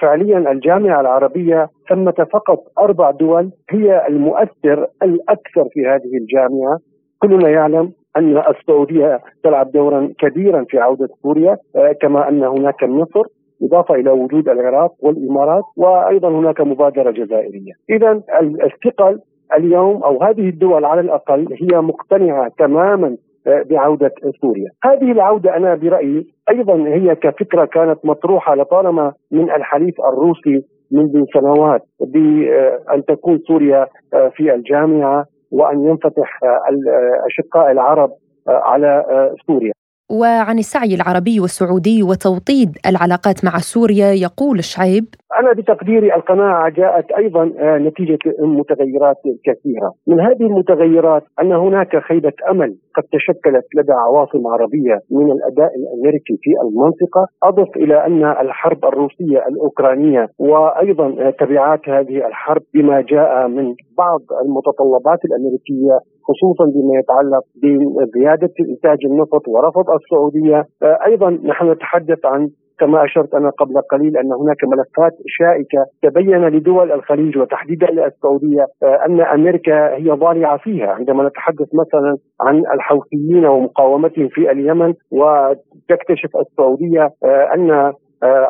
[0.01, 6.77] فعليا الجامعة العربية ثمة فقط أربع دول هي المؤثر الأكثر في هذه الجامعة.
[7.19, 13.23] كلنا يعلم أن السعودية تلعب دورا كبيرا في عودة سوريا آه، كما أن هناك مصر
[13.63, 17.73] إضافة إلى وجود العراق والإمارات وأيضا هناك مبادرة جزائرية.
[17.89, 19.19] إذا الثقل
[19.57, 24.11] اليوم أو هذه الدول على الأقل هي مقتنعة تماما آه، بعودة
[24.41, 31.23] سوريا هذه العودة أنا برأيي أيضا هي كفكرة كانت مطروحة لطالما من الحليف الروسي منذ
[31.33, 38.09] سنوات بأن تكون سوريا آه، في الجامعة وأن ينفتح الاشقاء العرب
[38.47, 39.03] على
[39.47, 39.71] سوريا.
[40.11, 45.05] وعن السعي العربي والسعودي وتوطيد العلاقات مع سوريا يقول الشعيب
[45.39, 49.93] أنا بتقديري القناعة جاءت أيضا آه، نتيجة متغيرات كثيرة.
[50.07, 56.37] من هذه المتغيرات أن هناك خيبة أمل قد تشكلت لدى عواصم عربية من الأداء الأمريكي
[56.41, 57.27] في المنطقة.
[57.43, 64.21] أضف إلى أن الحرب الروسية الأوكرانية وأيضا آه، تبعات هذه الحرب بما جاء من بعض
[64.45, 70.65] المتطلبات الأمريكية خصوصا بما يتعلق بزيادة إنتاج النفط ورفض السعودية.
[70.83, 76.47] آه، أيضا نحن نتحدث عن كما أشرت أنا قبل قليل أن هناك ملفات شائكة تبين
[76.47, 80.87] لدول الخليج وتحديدا للسعودية آه، أن أمريكا هي ضالعه فيها.
[80.87, 87.93] عندما نتحدث مثلا عن الحوثيين ومقاومتهم في اليمن وتكتشف السعودية آه، أن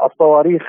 [0.06, 0.64] الصواريخ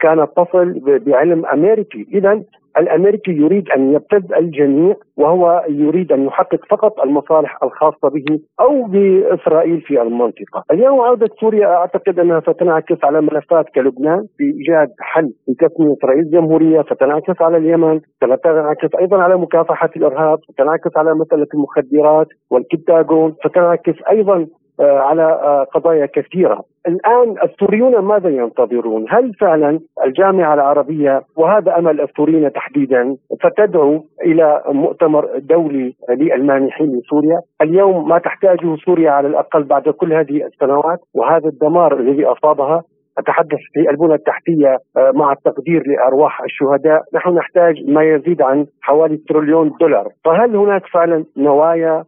[0.00, 2.42] كانت تصل بعلم أمريكي، اذا
[2.78, 9.80] الأمريكي يريد أن يبتز الجميع وهو يريد أن يحقق فقط المصالح الخاصة به أو بإسرائيل
[9.80, 10.64] في المنطقة.
[10.72, 16.82] اليوم عودة سوريا أعتقد أنها ستنعكس على ملفات كلبنان في إيجاد حل لتسمية رئيس جمهورية،
[16.82, 24.46] ستنعكس على اليمن، ستنعكس أيضا على مكافحة الإرهاب، ستنعكس على مسألة المخدرات والكبتاغون، ستنعكس أيضا
[24.80, 26.60] على آه، قضايا كثيرة.
[26.88, 35.38] الآن السوريون ماذا ينتظرون؟ هل فعلا الجامعة العربية وهذا أمل السوريين تحديدا ستدعو إلى مؤتمر
[35.38, 42.00] دولي للمانحين لسوريا؟ اليوم ما تحتاجه سوريا على الأقل بعد كل هذه السنوات وهذا الدمار
[42.00, 42.82] الذي أصابها
[43.18, 49.16] أتحدث في البنى التحتية آه، مع التقدير لأرواح الشهداء، نحن نحتاج ما يزيد عن حوالي
[49.16, 52.04] تريليون دولار، فهل هناك فعلا نوايا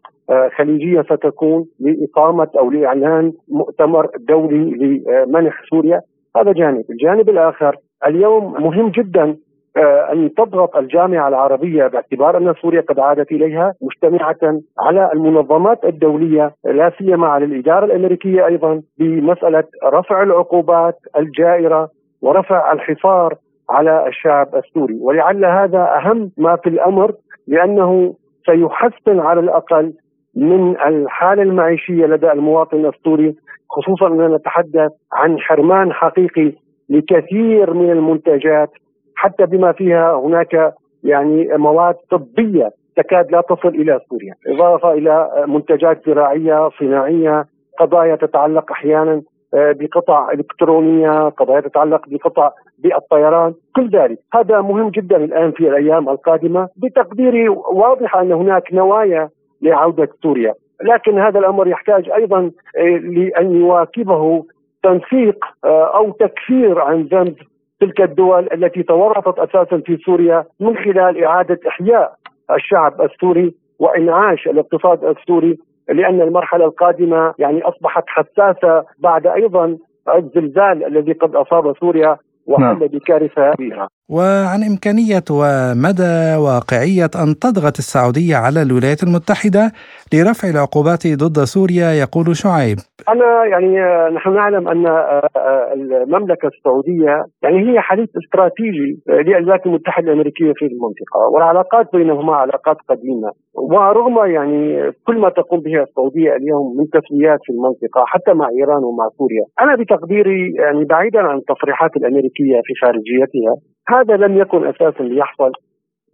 [0.57, 6.01] خليجية ستكون لإقامة أو لإعلان مؤتمر دولي لمنح سوريا.
[6.37, 9.37] هذا جانب، الجانب الآخر اليوم مهم جدا
[9.77, 16.55] آه، أن تضغط الجامعة العربية باعتبار أن سوريا قد عادت إليها مجتمعة على المنظمات الدولية
[16.65, 21.89] لا سيما على الإدارة الأمريكية أيضا بمسألة رفع العقوبات الجائرة
[22.23, 23.35] ورفع الحصار
[23.71, 24.99] على الشعب السوري.
[25.01, 27.13] ولعل هذا أهم ما في الأمر
[27.47, 28.15] لأنه
[28.47, 29.93] سيحسن على الأقل
[30.39, 33.35] من الحالة المعيشية لدى المواطن السوري
[33.71, 36.53] خصوصا اننا نتحدث عن حرمان حقيقي
[36.89, 38.71] لكثير من المنتجات
[39.17, 40.75] حتى بما فيها هناك
[41.05, 47.45] يعني مواد طبية تكاد لا تصل إلى سوريا، إضافة إلى منتجات زراعية صناعية،
[47.79, 49.23] قضايا تتعلق أحيانا
[49.55, 54.19] آه، بقطع إلكترونية، قضايا تتعلق بقطع بالطيران، كل ذلك.
[54.35, 59.29] هذا مهم جدا الآن في الأيام القادمة، بتقديري واضح أن هناك نوايا
[59.63, 64.45] لعودة سوريا، لكن هذا الأمر يحتاج أيضا آه، لأن يواكبه
[64.83, 67.37] تنسيق آه، أو تكفير عن ذنب
[67.81, 72.15] تلك الدول التي تورطت أساسا في سوريا من خلال إعادة إحياء
[72.51, 79.79] الشعب السوري وإنعاش الاقتصاد السوري لأن المرحلة القادمة يعني أصبحت حساسة بعد أيضا
[80.15, 82.17] الزلزال الذي قد أصاب سوريا
[82.47, 82.79] وحل نعم.
[82.79, 83.89] بكارثة كبيره.
[84.11, 86.17] وعن إمكانية ومدى
[86.47, 89.73] واقعية أن تضغط السعودية على الولايات المتحدة
[90.13, 92.79] لرفع العقوبات ضد سوريا يقول شعيب.
[93.09, 99.67] أنا يعني آه، نحن نعلم أن آه، آه، المملكة السعودية يعني هي حليف استراتيجي للولايات
[99.67, 106.37] المتحدة الأمريكية في المنطقة والعلاقات بينهما علاقات قديمة ورغم يعني كل ما تقوم به السعودية
[106.37, 111.37] اليوم من تسويات في المنطقة حتى مع إيران ومع سوريا، أنا بتقديري يعني بعيدا عن
[111.39, 113.55] التصريحات الأمريكية في خارجيتها
[113.89, 115.53] هذا لم يكن أساسا ليحصل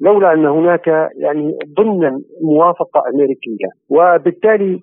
[0.01, 3.69] لولا أن هناك يعني ضمن موافقة أمريكية.
[3.89, 4.81] وبالتالي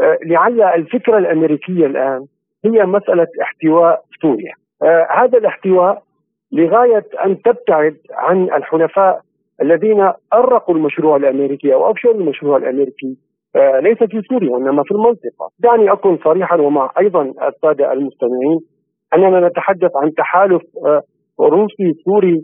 [0.00, 2.26] آه، لعل الفكرة الأمريكية الآن
[2.64, 4.52] هي مسألة احتواء سوريا.
[4.82, 6.02] آه، هذا الاحتواء
[6.52, 9.20] لغاية أن تبتعد عن الحلفاء
[9.62, 13.16] الذين أرقوا المشروع الأمريكي أو افشلوا المشروع الأمريكي.
[13.56, 18.60] آه، ليس في سوريا وإنما في المنطقة، دعني أكون صريحا ومع أيضا السادة المستمعين
[19.14, 20.62] أننا نتحدث عن تحالف
[21.40, 22.40] روسي سوري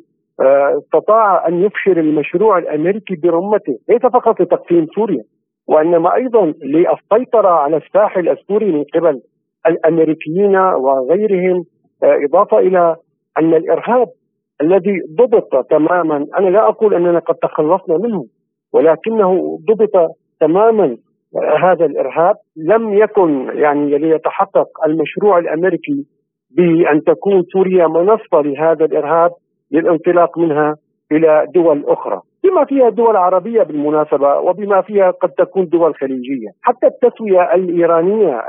[0.78, 5.22] استطاع أن يفشل المشروع الأمريكي برمته، ليس فقط لتقسيم سوريا
[5.68, 9.20] وإنما أيضا للسيطرة على الساحل السوري من قبل
[9.66, 11.64] الأمريكيين وغيرهم.
[12.02, 12.96] آه، إضافة إلى
[13.38, 14.06] أن الإرهاب
[14.62, 18.24] الذي ضبط تماما أنا لا أقول أننا قد تخلصنا منه
[18.72, 20.96] ولكنه ضبط تماما
[21.36, 22.36] آه، هذا الإرهاب.
[22.56, 26.04] لم يكن يعني ليتحقق المشروع الأمريكي
[26.56, 29.30] بان تكون سوريا منصة لهذا الإرهاب
[29.72, 30.74] للانطلاق منها
[31.12, 32.20] إلى دول أخرى.
[32.44, 36.48] بما فيها دول عربية بالمناسبة وبما فيها قد تكون دول خليجية.
[36.62, 38.40] حتى التسوية الإيرانية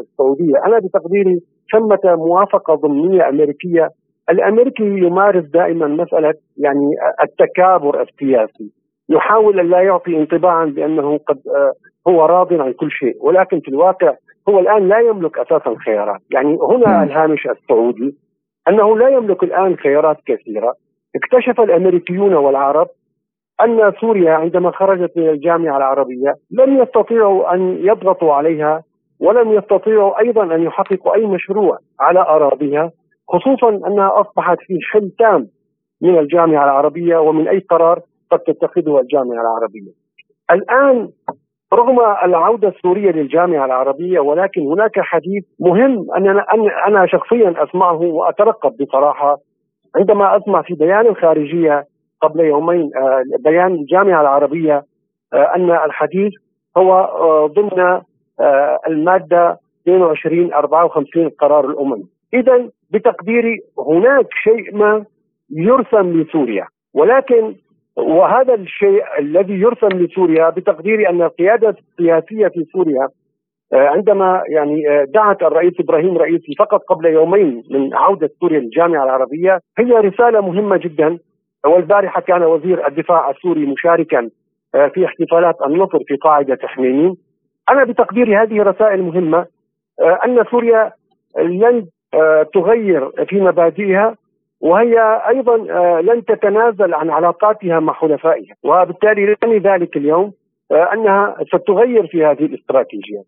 [0.00, 1.36] السعودية أنا بتقديري
[1.72, 3.88] ثمة موافقة ضمنية أمريكية.
[4.30, 6.90] الأمريكي يمارس دائما مسألة يعني
[7.22, 8.70] التكابر السياسي.
[9.08, 11.72] يحاول أن لا يعطي انطباعا بأنه قد آه،
[12.10, 13.14] هو راض عن كل شيء.
[13.20, 14.14] ولكن في الواقع
[14.48, 16.20] هو الآن لا يملك أساسا خيارات.
[16.30, 18.14] يعني هنا الهامش السعودي
[18.68, 20.74] أنه لا يملك الآن خيارات كثيرة.
[21.16, 22.88] اكتشف الأمريكيون والعرب
[23.60, 28.82] أن سوريا عندما خرجت من الجامعة العربية لم يستطيعوا أن يضغطوا عليها
[29.20, 32.90] ولم يستطيعوا أيضا أن يحققوا أي مشروع على أراضيها
[33.28, 35.48] خصوصا أنها أصبحت في حل تام
[36.02, 39.90] من الجامعة العربية ومن أي قرار قد تتخذه الجامعة العربية.
[40.50, 41.08] الآن
[41.74, 46.46] رغم العودة السورية للجامعة العربية ولكن هناك حديث مهم اننا
[46.86, 49.38] أنا شخصيا أسمعه وأترقب بصراحة.
[49.96, 51.86] عندما أسمع في بيان الخارجيه
[52.22, 54.84] قبل يومين آه، بيان الجامعة العربية
[55.32, 56.32] آه، أن الحديث
[56.76, 58.00] هو آه، ضمن
[58.88, 62.02] المادة 22 54 قرار الأمم.
[62.34, 65.04] اذا بتقديري هناك شيء ما
[65.50, 67.54] يرسم لسوريا ولكن
[67.96, 73.08] وهذا الشيء الذي يرسم لسوريا بتقديري أن القيادة السياسية في سوريا
[73.72, 74.82] عندما يعني
[75.14, 80.76] دعت الرئيس إبراهيم رئيسي فقط قبل يومين من عودة سوريا للجامعة العربية هي رسالة مهمة
[80.76, 81.18] جدا.
[81.66, 84.30] والبارحة كان وزير الدفاع السوري مشاركا
[84.74, 87.16] آه، في احتفالات النصر في قاعدة حميمين
[87.70, 89.46] أنا بتقديري هذه رسائل مهمة
[90.00, 90.92] آه، أن سوريا
[91.38, 94.16] لن آه، تغير في مبادئها.
[94.60, 95.56] وهي أيضا
[96.00, 100.32] لن تتنازل عن علاقاتها مع حلفائها وبالتالي يعني ذلك اليوم
[100.70, 103.22] أنها ستغير في هذه الاستراتيجية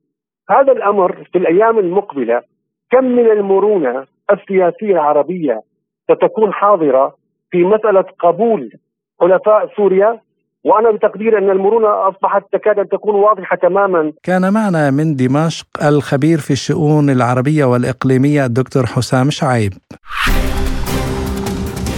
[0.51, 2.43] هذا الأمر في الأيام المقبلة
[2.91, 5.63] كم من المرونة السياسية العربية
[6.11, 7.15] ستكون حاضرة
[7.51, 8.73] في مسألة قبول
[9.21, 10.21] حلفاء سوريا
[10.65, 14.13] وأنا بتقدير أن المرونة أصبحت تكاد أن تكون واضحة تماما.
[14.23, 19.73] كان معنا من دمشق الخبير في الشؤون العربية والإقليمية الدكتور حسام شعيب.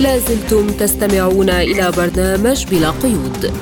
[0.00, 3.52] لازلتم تستمعون إلى برنامج بلا قيود.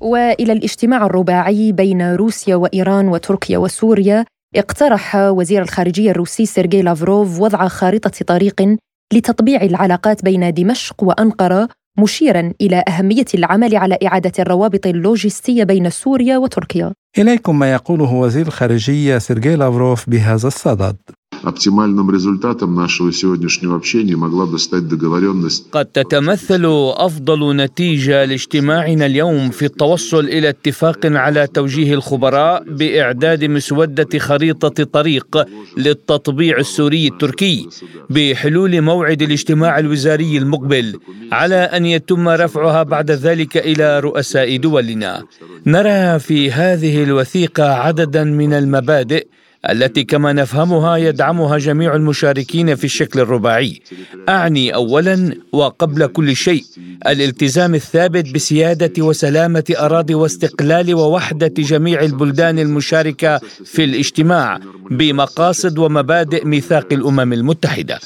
[0.00, 4.24] وإلى الاجتماع الرباعي بين روسيا وإيران وتركيا وسوريا
[4.56, 8.76] اقترح وزير الخارجية الروسي سيرجي لافروف وضع خارطة طريق
[9.12, 11.68] لتطبيع العلاقات بين دمشق وأنقرة
[11.98, 16.92] مشيرا إلى أهمية العمل على إعادة الروابط اللوجستية بين سوريا وتركيا.
[17.18, 20.96] إليكم ما يقوله وزير الخارجية سيرجي لافروف بهذا الصدد.
[21.43, 25.65] Оптимальным результатом нашего сегодняшнего общения могла бы стать договоренность.
[25.71, 26.65] قد تتمثل
[26.97, 35.45] أفضل نتيجة لاجتماعنا اليوم في التوصل إلى اتفاق على توجيه الخبراء بإعداد مسودة خريطة طريق
[35.77, 37.67] للتطبيع السوري التركي
[38.09, 40.99] بحلول موعد الاجتماع الوزاري المقبل
[41.31, 45.23] على أن يتم رفعها بعد ذلك إلى رؤساء دولنا.
[45.65, 49.27] نرى في هذه الوثيقة عددا من المبادئ
[49.70, 53.80] التي كما نفهمها يدعمها جميع المشاركين في الشكل الرباعي.
[54.28, 56.64] أعني اولا وقبل كل شيء
[57.06, 66.92] الالتزام الثابت بسيادة وسلامة أراضي واستقلال ووحدة جميع البلدان المشاركة في الاجتماع بمقاصد ومبادئ ميثاق
[66.92, 67.98] الأمم المتحدة.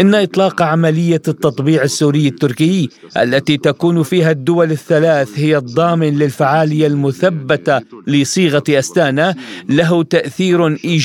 [0.00, 7.80] إن إطلاق عملية التطبيع السوري التركي التي تكون فيها الدول الثلاث هي الضامن للفعالية المثبتة
[8.06, 9.34] لصيغة أستانا
[9.68, 10.99] له تأثير ايجابي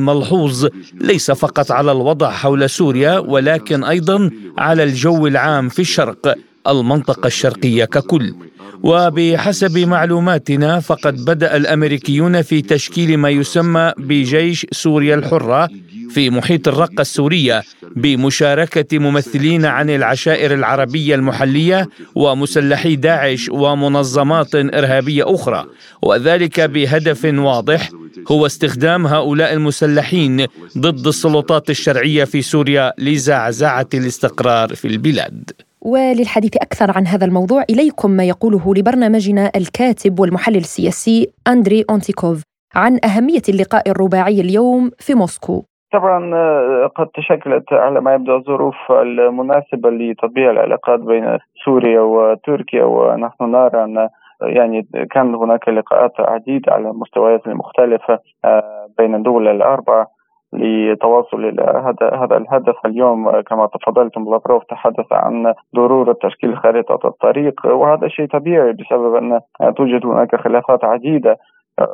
[0.00, 0.66] ملحوظ
[1.00, 6.34] ليس فقط على الوضع حول سوريا ولكن أيضا على الجو العام في الشرق
[6.68, 8.34] المنطقة الشرقية ككل.
[8.82, 15.68] وبحسب معلوماتنا فقد بدأ الأمريكيون في تشكيل ما يسمى بجيش سوريا الحرة
[16.14, 17.62] في محيط الرقة السورية
[17.96, 25.66] بمشاركة ممثلين عن العشائر العربية المحلية ومسلحي داعش ومنظمات إرهابية أخرى.
[26.02, 27.90] وذلك بهدف واضح
[28.30, 30.46] هو استخدام هؤلاء المسلحين
[30.78, 35.50] ضد السلطات الشرعية في سوريا لزعزعة الاستقرار في البلاد.
[35.80, 42.42] وللحديث أكثر عن هذا الموضوع إليكم ما يقوله لبرنامجنا الكاتب والمحلل السياسي أندري أونتيكوف
[42.74, 45.64] عن أهمية اللقاء الرباعي اليوم في موسكو.
[45.94, 53.44] طبعا آه، قد تشكلت على ما يبدو الظروف المناسبة لتطبيع العلاقات بين سوريا وتركيا ونحن
[53.44, 54.08] نرى أن
[54.42, 60.06] يعني كان هناك لقاءات عديدة على المستويات المختلفة آه، بين الدول الأربعة
[60.52, 63.40] لتواصل إلى هذا هذا الهدف اليوم.
[63.40, 69.40] كما تفضلتم لافروف تحدث عن ضرورة تشكيل خارطه الطريق وهذا شيء طبيعي بسبب أن
[69.76, 71.38] توجد هناك خلافات عديدة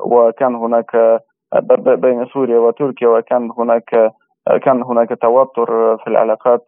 [0.04, 1.20] وكان هناك
[1.96, 4.12] بين سوريا وتركيا وكان هناك
[4.62, 6.64] كان هناك توتر في العلاقات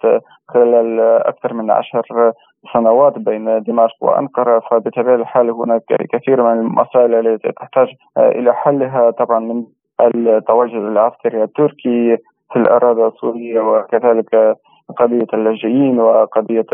[0.49, 2.33] خلال أكثر من عشر
[2.73, 4.61] سنوات بين دمشق وأنقرة.
[4.71, 9.11] فبطبيعة الحال هناك كثير من المسائل التي تحتاج إلى حلها.
[9.11, 9.65] طبعا من
[10.01, 12.17] التواجد العسكري التركي
[12.53, 14.57] في الأراضي السورية وكذلك
[14.99, 16.67] قضية اللاجئين وقضية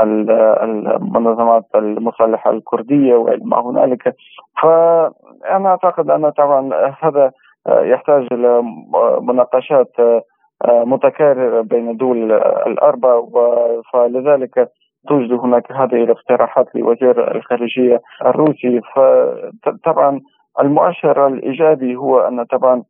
[0.00, 4.14] المنظمات المسلحة الكردية وما هنالك.
[4.62, 6.70] فأنا أعتقد أن طبعا
[7.02, 7.32] هذا
[7.68, 8.62] يحتاج إلى
[9.20, 9.92] مناقشات
[10.68, 12.32] متكررة بين الدول
[12.66, 13.22] الأربع
[13.92, 14.68] فلذلك
[15.08, 18.80] توجد هناك هذه الاقتراحات لوزير الخارجية الروسي.
[18.94, 20.20] فطبعا
[20.60, 22.82] المؤشر الإيجابي هو أن طبعا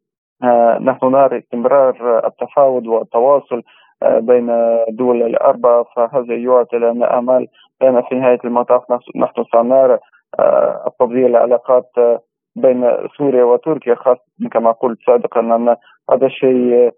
[0.81, 3.63] نحن نرى استمرار التفاوض والتواصل
[4.03, 4.51] بين
[4.89, 7.47] الدول الأربع فهذا يعطي لنا آمال
[7.81, 8.83] بأن في نهاية المطاف
[9.17, 9.99] نحن سنرى
[10.39, 11.91] آه، تطبيع العلاقات
[12.57, 15.77] بين سوريا وتركيا خاصة كما قلت سابقا أن
[16.11, 16.93] هذا الشيء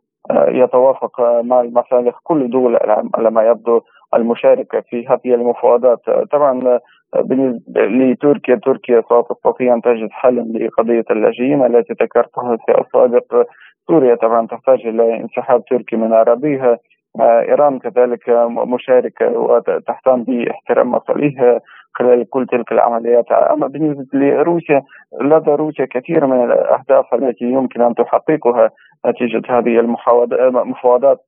[0.48, 2.76] يتوافق مع المصالح كل دول
[3.14, 3.80] على ما يبدو
[4.14, 6.00] المشاركة في هذه المفاوضات.
[6.32, 6.80] طبعا
[7.14, 13.46] بالنسبة لتركيا تركيا ستستطيع أن تجد حلا لقضية اللاجئين التي ذكرتها في السابق
[13.88, 16.78] سوريا طبعا تحتاج إلى انسحاب تركي من أراضيها.
[17.20, 18.28] إيران كذلك
[18.66, 21.60] مشاركة وتهتم باحترام مصالحها
[21.94, 23.32] خلال كل تلك العمليات.
[23.32, 24.82] أما بالنسبة لروسيا
[25.20, 28.70] لدى روسيا كثير من الأهداف التي يمكن أن تحققها
[29.06, 31.18] نتيجة هذه المفاوضات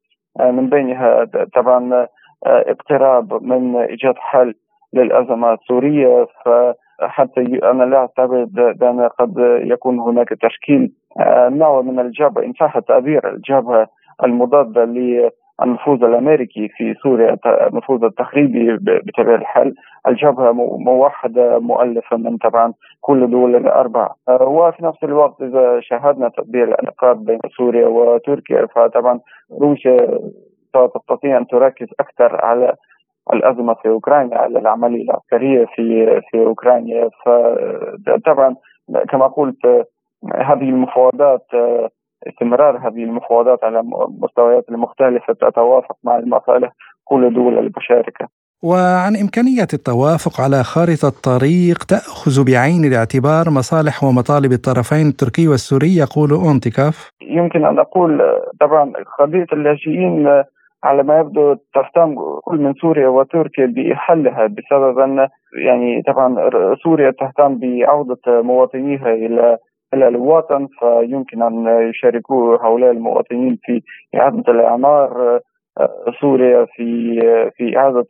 [0.40, 2.06] من بينها طبعا
[2.46, 4.54] اقتراب من إيجاد حل
[4.92, 6.26] للأزمة السورية.
[6.98, 10.92] فحتى أنا لا أعتقد بأن قد يكون هناك تشكيل.
[11.20, 13.86] آه، نوع من الجبهة إن صح التعبير الجبهة
[14.24, 19.74] المضادة للنفوذ الأمريكي في سوريا النفوذ التخريبي بطبيعة الحال.
[20.08, 26.64] الجبهة موحدة مؤلفة من طبعا كل دول الاربع آه، وفي نفس الوقت إذا شاهدنا تطبيع
[26.64, 29.20] العلاقات بين سوريا وتركيا فطبعا
[29.60, 30.18] روسيا
[30.76, 32.74] ستستطيع أن تركز أكثر على
[33.32, 38.56] الأزمة في أوكرانيا على العملية العسكريه في في أوكرانيا فطبعا
[39.08, 39.86] كما قلت
[40.34, 41.46] هذه المفاوضات
[42.26, 46.72] استمرار هذه المفاوضات على المستويات المختلفة تتوافق مع المصالح
[47.04, 48.28] كل دول المشاركة.
[48.62, 56.30] وعن إمكانية التوافق على خارطة طريق تأخذ بعين الاعتبار مصالح ومطالب الطرفين التركي والسوري يقول
[56.30, 58.20] أونتيكاف يمكن أن أقول
[58.60, 60.44] طبعا قضية اللاجئين
[60.84, 62.14] على ما يبدو تهتم
[62.44, 65.28] كل من سوريا وتركيا بحلها بسبب أن
[65.64, 66.50] يعني طبعا
[66.82, 69.58] سوريا تهتم بعودة مواطنيها إلى
[69.94, 73.82] إلى الوطن فيمكن أن يشاركوا هؤلاء المواطنين في
[74.14, 75.40] إعادة الإعمار
[76.20, 77.20] سوريا في
[77.56, 78.04] في إعادة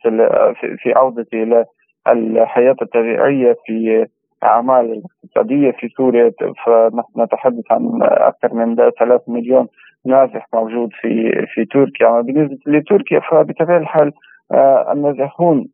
[0.77, 1.65] في عودة إلى
[2.07, 4.07] الحياة الطبيعية في
[4.43, 6.31] أعمال الاقتصاديه في سوريا.
[6.65, 9.67] فنحن نتحدث عن أكثر من 3 مليون
[10.05, 12.21] نازح موجود في في تركيا.
[12.21, 14.11] بالنسبة لتركيا فبطبيعه الحال
[14.51, 15.67] آه، النازحون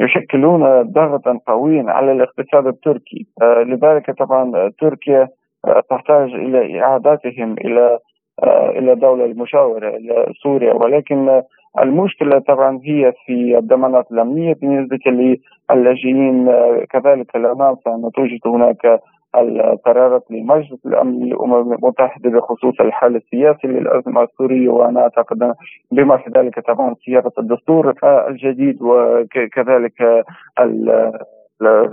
[0.00, 3.26] يشكلون ضغطا قويا على الاقتصاد التركي.
[3.42, 5.28] آه، لذلك طبعا تركيا
[5.90, 7.98] تحتاج إلى اعادتهم إلى
[8.78, 10.74] إلى دولة المشاورة إلى سوريا.
[10.74, 11.42] ولكن
[11.82, 14.98] المشكلة طبعا هي في الضمانات الأمنية بالنسبة
[15.70, 16.48] للاجئين
[16.90, 19.00] كذلك الأمام فأن توجد هناك
[19.36, 25.54] القرارات لمجلس الأمن للأمم المتحدة بخصوص الحال السياسي للأزمة السورية وأنا أعتقد
[25.92, 30.24] بما في ذلك طبعا صياغه الدستور الجديد وكذلك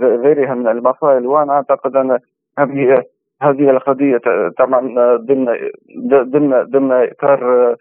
[0.00, 2.18] غيرها من المسائل وأنا أعتقد أن
[2.58, 3.02] هذه
[3.48, 4.20] هذه القضية
[4.58, 4.80] طبعا
[5.16, 5.46] ضمن
[6.08, 7.74] ضمن ضمن إطار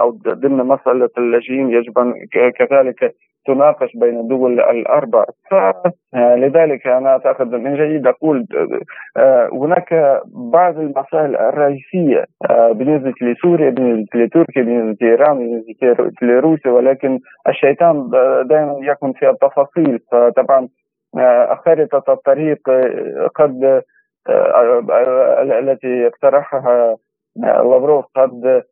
[0.00, 2.14] أو ضمن مسألة اللاجئين يجب أن
[2.58, 3.14] كذلك
[3.48, 8.46] تناقش بين الدول الاربع فلذلك أنا اعتقد من جيد أقول
[9.16, 10.20] آه، هناك
[10.52, 17.18] بعض المسائل الرئيسية آه، بالنسبة لسوريا بالنسبة لتركيا بالنسبة لإيران بالنسبة لروسيا ولكن
[17.48, 18.10] الشيطان
[18.44, 19.98] دائما يكون في التفاصيل.
[20.12, 20.68] فطبعا
[21.18, 22.58] آه، خارطه الطريق
[23.34, 23.82] قد
[25.58, 26.96] التي اقترحها
[27.36, 28.62] لافروف قد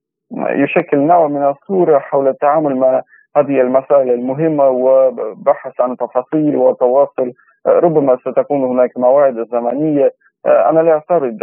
[0.49, 3.03] يشكل نوع من الصورة حول التعامل مع
[3.37, 7.33] هذه المسائل المهمة وبحث عن تفاصيل وتواصل.
[7.67, 10.11] ربما ستكون هناك مواعيد زمنية.
[10.47, 11.39] أنا لا أعترض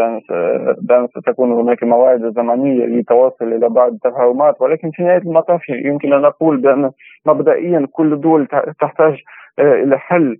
[0.82, 6.22] بأن ستكون هناك مواعيد زمنية لتواصل إلى بعض التفاهمات ولكن في نهاية المطاف يمكن أن
[6.22, 6.92] نقول بأن
[7.26, 8.48] مبدئيا كل دول
[8.82, 9.18] تحتاج
[9.60, 10.38] إلى حل.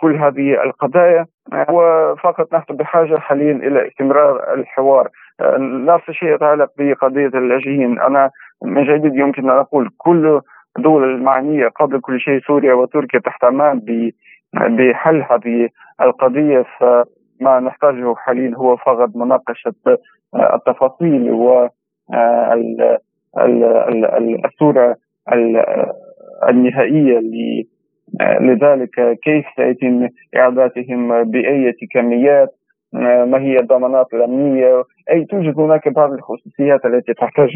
[0.00, 1.26] كل هذه القضايا
[1.68, 5.08] وفقط نحن بحاجة حاليا إلى استمرار الحوار.
[5.60, 8.00] نفس الشيء يتعلق بقضية اللاجئين.
[8.00, 8.30] أنا
[8.64, 10.40] من جديد يمكن أن أقول كل
[10.78, 13.82] الدول المعنية قبل كل شيء سوريا وتركيا تحت أمان
[14.54, 15.68] بحل هذه
[16.00, 16.64] القضية.
[16.80, 19.74] فما نحتاجه حاليا هو فقط مناقشة
[20.54, 21.68] التفاصيل و
[24.44, 24.96] الصورة
[26.48, 27.18] النهائية
[28.20, 32.48] لذلك كيف سيتم إعادتهم بأية كميات
[32.92, 37.48] ما هي الضمانات الأمنية؟ أي توجد هناك بعض الخصوصيات التي تحتاج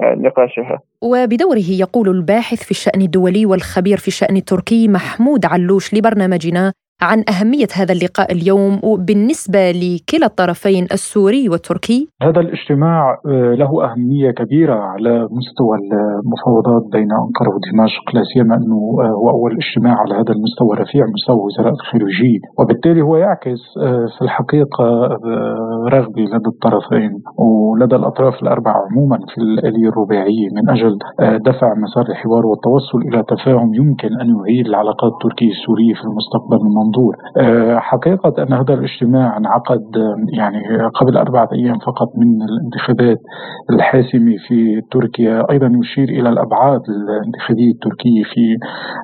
[0.00, 0.78] لنقاشها.
[1.02, 6.72] وبدوره يقول الباحث في الشأن الدولي والخبير في الشأن التركي محمود علوش لبرنامجنا
[7.02, 14.30] عن أهمية هذا اللقاء اليوم بالنسبة لكلا الطرفين السوري والتركي؟ هذا الاجتماع آه، له أهمية
[14.30, 20.14] كبيرة على مستوى المفاوضات بين أنقرة ودمشق لا سيما أنه آه، هو أول اجتماع على
[20.14, 24.86] هذا المستوى رفيع مستوى وزراء الخارجية وبالتالي هو يعكس آه، في الحقيقة
[25.94, 30.98] رغبة لدى الطرفين ولدى الأطراف الأربعة عموما في الآلية الرباعية من أجل
[31.50, 36.72] دفع مسار الحوار والتوصل إلى تفاهم يمكن أن يعيد العلاقات التركية السورية في المستقبل من
[36.92, 39.84] المنظور آه، حقيقة أن هذا الاجتماع انعقد
[40.32, 43.18] يعني قبل أربعة أيام فقط من الانتخابات
[43.70, 45.50] الحاسمة في تركيا.
[45.50, 48.56] أيضا يشير إلى الأبعاد الانتخابية التركية في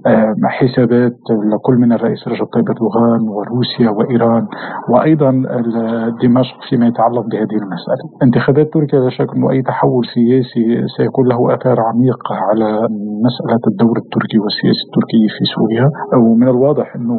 [0.07, 1.17] آه، حسابات
[1.53, 4.47] لكل من الرئيس رجب طيب أردوغان وروسيا وإيران
[4.89, 5.31] وأيضا
[6.23, 8.05] دمشق فيما يتعلق بهذه المسألة.
[8.23, 12.71] انتخابات تركيا لا شك أنه أي تحول سياسي سيكون له أثار عميقة على
[13.27, 15.87] مسألة الدور التركي والسياسة التركية في سوريا.
[16.25, 17.19] ومن الواضح أنه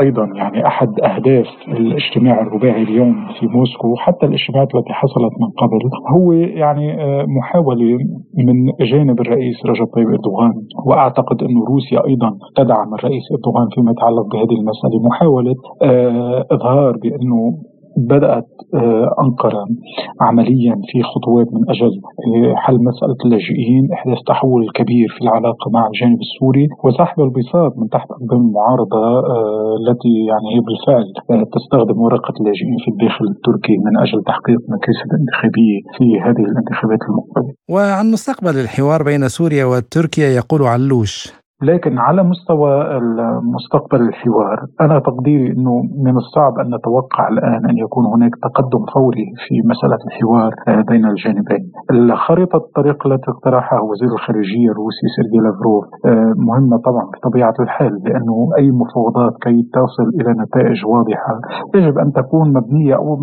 [0.00, 5.78] أيضا يعني أحد أهداف الاجتماع الرباعي اليوم في موسكو حتى الاجتماعات التي حصلت من قبل
[6.14, 7.98] هو يعني آه، محاولة
[8.46, 10.52] من جانب الرئيس رجب طيب إردوغان
[10.86, 17.52] وأعتقد إنه روسيا أيضا تدعم الرئيس إردوغان فيما يتعلق بهذه المسألة محاولة آه، إظهار بأنه
[17.96, 19.64] بدأت آه، أنقرة
[20.20, 21.92] عمليا في خطوات من أجل
[22.26, 27.88] آه، حل مسألة اللاجئين إحداث تحول كبير في العلاقة مع الجانب السوري وسحب البساط من
[27.88, 31.06] تحت أقدام المعارضة آه، التي يعني هي بالفعل
[31.56, 37.54] تستخدم ورقة اللاجئين في الداخل التركي من أجل تحقيق مكاسب انتخابية في هذه الانتخابات المقبلة.
[37.70, 43.00] وعن مستقبل الحوار بين سوريا وتركيا يقول علوش لكن على مستوى
[43.54, 49.26] مستقبل الحوار أنا تقديري أنه من الصعب أن نتوقع الآن أن يكون هناك تقدم فوري
[49.48, 51.62] في مسألة الحوار آه، بين الجانبين.
[51.90, 58.48] الخريطة الطريق التي اقترحها وزير الخارجية الروسي سيرجي لافروف آه، مهمة طبعا بطبيعة الحال لأنه
[58.58, 61.34] أي مفاوضات كي تصل إلى نتائج واضحة
[61.74, 63.18] يجب أن تكون مبنية أو,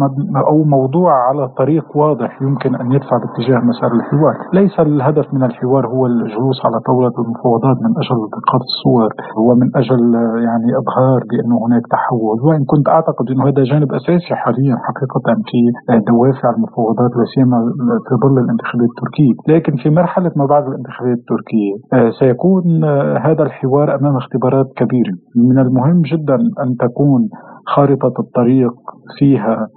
[0.49, 4.35] أو موضوعة على طريق واضح يمكن أن يدفع باتجاه مسار الحوار.
[4.53, 9.09] ليس الهدف من الحوار هو الجلوس على طاولة المفاوضات من أجل التقاط الصور
[9.47, 10.03] ومن أجل
[10.47, 12.37] يعني إظهار بانه هناك تحول.
[12.45, 15.59] وإن كنت أعتقد أنه هذا جانب أساسي حاليا حقيقة في
[16.11, 17.57] دوافع المفاوضات لا سيما
[18.07, 23.43] في ظل الانتخابات التركية، لكن في مرحلة ما بعد الانتخابات التركية آه، سيكون آه، هذا
[23.43, 27.29] الحوار أمام اختبارات كبيرة، من المهم جدا أن تكون
[27.75, 28.73] خارطة الطريق
[29.17, 29.67] فيها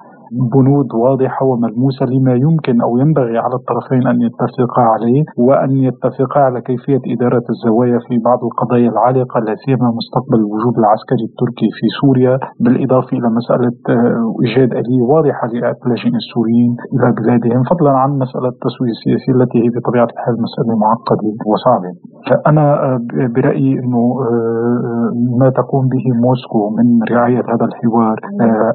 [0.54, 6.60] بنود واضحة وملموسة لما يمكن أو ينبغي على الطرفين أن يتفقا عليه وأن يتفقا على
[6.60, 12.38] كيفية إدارة الزوايا في بعض القضايا العالقة لا سيما مستقبل الوجود العسكري التركي في سوريا.
[12.60, 18.48] بالإضافة إلى مسألة آه، إيجاد آلية واضحة لإعادة اللاجئين السوريين إلى بلادهم فضلا عن مسألة
[18.56, 21.90] التسوية السياسية التي هي بطبيعة الحال مسألة معقدة وصعبة.
[22.28, 22.98] فأنا آه،
[23.34, 25.10] برأيي أنه آه،
[25.40, 28.16] ما تقوم به موسكو من رعاية هذا الحوار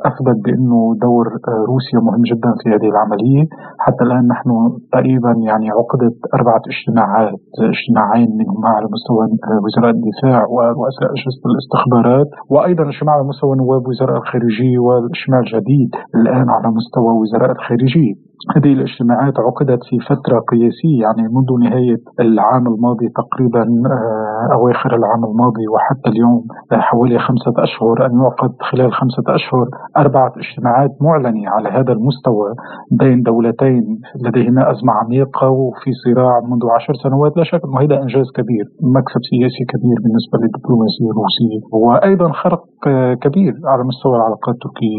[0.09, 1.25] أثبت بأنه دور
[1.71, 3.43] روسيا مهم جدا في هذه العملية
[3.85, 4.49] حتى الآن نحن
[4.91, 7.41] تقريبا يعني عقدت أربعة اجتماعات
[7.73, 9.23] اجتماعين منهما على مستوى
[9.63, 16.47] وزراء الدفاع ورؤساء أجهزة الاستخبارات وأيضا اجتماع على مستوى نواب وزراء الخارجية والإجتماع الجديد الآن
[16.55, 18.30] على مستوى وزراء الخارجية.
[18.55, 25.25] هذه الاجتماعات عقدت في فترة قياسية يعني منذ نهاية العام الماضي تقريبا آه، أواخر العام
[25.25, 29.65] الماضي وحتى اليوم آه، حوالي خمسة أشهر أن يعقد خلال خمسة أشهر
[29.97, 32.49] أربعة اجتماعات معلنة على هذا المستوى
[32.91, 33.83] بين دولتين
[34.25, 37.37] لديهما أزمة عميقة وفي صراع منذ عشر سنوات.
[37.37, 38.65] لا شك أنه هذا إنجاز كبير
[38.97, 41.59] مكسب سياسي كبير بالنسبة للدبلوماسية الروسية.
[41.73, 44.97] وأيضا خرق آه، كبير على مستوى العلاقات التركية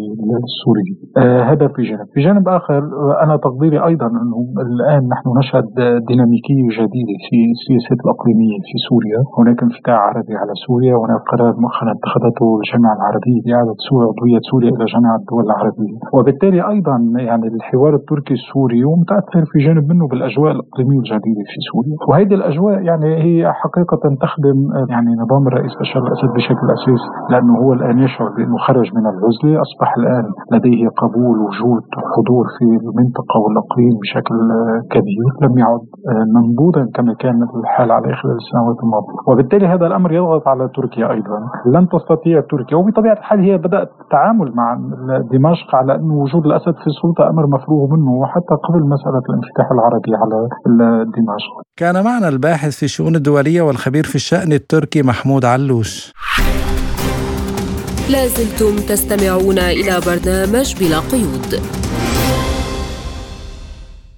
[0.49, 0.95] السورية.
[1.51, 2.07] هذا في جانب.
[2.14, 2.82] في جانب آخر
[3.22, 5.66] أنا أنا تقديري أيضا أنه الآن نحن نشهد
[6.11, 9.20] ديناميكية جديدة في السياسات الإقليمية في سوريا.
[9.39, 13.76] هناك انفتاح عربي على سوريا وهناك قرار مؤخرا اتخذته الجامعة العربية بإعادة
[14.09, 15.97] عضوية سوريا إلى جامعة الدول العربية.
[16.16, 16.97] وبالتالي أيضا
[17.28, 21.97] يعني الحوار التركي السوري متأثر في جانب منه بالأجواء الإقليمية الجديدة في سوريا.
[22.09, 24.59] وهذه الأجواء يعني هي حقيقة تخدم
[24.95, 29.53] يعني نظام الرئيس بشار الأسد بشكل أساسي لأنه هو الآن يشعر بأنه خرج من العزلة
[29.66, 31.85] أصبح الآن لديه قبول وجود
[32.16, 33.22] حضور في المنطقة.
[33.23, 34.37] المنطقة والإقليم بشكل
[34.91, 35.27] كبير.
[35.43, 35.85] لم يعد
[36.37, 39.18] منبوذا كما كان الحال على خلال السنوات الماضية.
[39.29, 41.39] وبالتالي هذا الأمر يضغط على تركيا أيضا.
[41.75, 44.66] لن تستطيع تركيا وبطبيعة الحال هي بدأت التعامل مع
[45.33, 50.12] دمشق على أن وجود الأسد في السلطة أمر مفروغ منه وحتى قبل مسألة الانفتاح العربي
[50.23, 50.39] على
[51.05, 51.55] دمشق.
[51.77, 56.12] كان معنا الباحث في الشؤون الدولية والخبير في الشأن التركي محمود علوش.
[58.12, 61.51] لازلتم تستمعون إلى برنامج بلا قيود.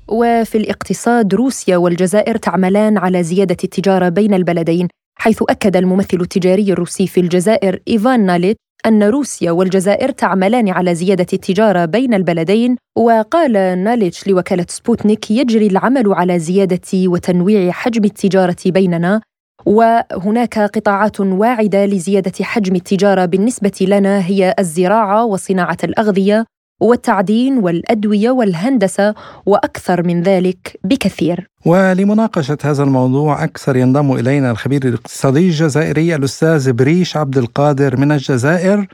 [0.08, 4.88] وفي الاقتصاد روسيا والجزائر تعملان على زيادة التجارة بين البلدين
[5.18, 8.56] حيث أكد الممثل التجاري الروسي في الجزائر إيفان ناليتش
[8.86, 13.52] أن روسيا والجزائر تعملان على زيادة التجارة بين البلدين وقال
[13.84, 19.20] ناليتش لوكالة سبوتنيك يجري العمل على زيادة وتنويع حجم التجارة بيننا
[19.66, 26.44] وهناك قطاعات واعدة لزيادة حجم التجارة بالنسبة لنا هي الزراعة وصناعة الأغذية
[26.80, 29.14] والتعدين والأدوية والهندسة
[29.46, 31.48] وأكثر من ذلك بكثير.
[31.66, 38.86] ولمناقشة هذا الموضوع أكثر ينضم إلينا الخبير الاقتصادي الجزائري الأستاذ بريش عبد القادر من الجزائر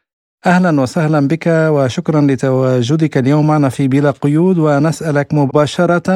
[0.47, 6.11] أهلا وسهلا بك وشكرا لتواجدك اليوم معنا في بلا قيود ونسألك مباشرة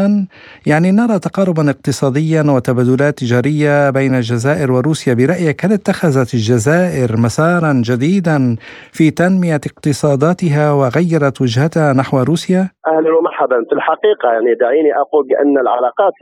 [0.66, 8.56] يعني نرى تقاربا اقتصاديا وتبادلات تجارية بين الجزائر وروسيا برأيك هل اتخذت الجزائر مسارا جديدا
[8.96, 15.58] في تنمية اقتصاداتها وغيرت وجهتها نحو روسيا؟ أهلا ومرحبا في الحقيقة يعني دعيني أقول بأن
[15.64, 16.14] العلاقات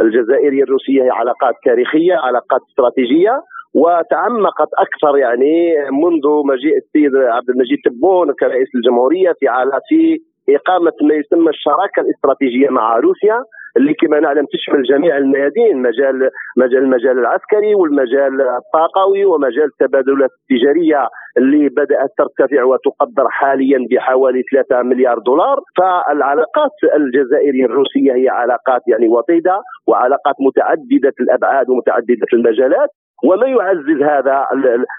[0.00, 3.34] الجزائرية الروسية هي علاقات تاريخية علاقات استراتيجية
[3.74, 9.46] وتعمقت أكثر يعني منذ مجيء السيد عبد المجيد تبون كرئيس الجمهورية في
[9.88, 13.44] في إقامة ما يسمى الشراكة الاستراتيجية مع روسيا
[13.76, 21.08] اللي كما نعلم تشمل جميع الميادين مجال مجال المجال العسكري والمجال الطاقوي ومجال التبادلات التجارية
[21.38, 25.58] اللي بدأت ترتفع وتقدر حاليا بحوالي 3 مليار دولار.
[25.78, 32.90] فالعلاقات الجزائرية الروسية هي علاقات يعني وطيدة وعلاقات متعددة الأبعاد ومتعددة المجالات.
[33.24, 34.46] وما يعزز هذا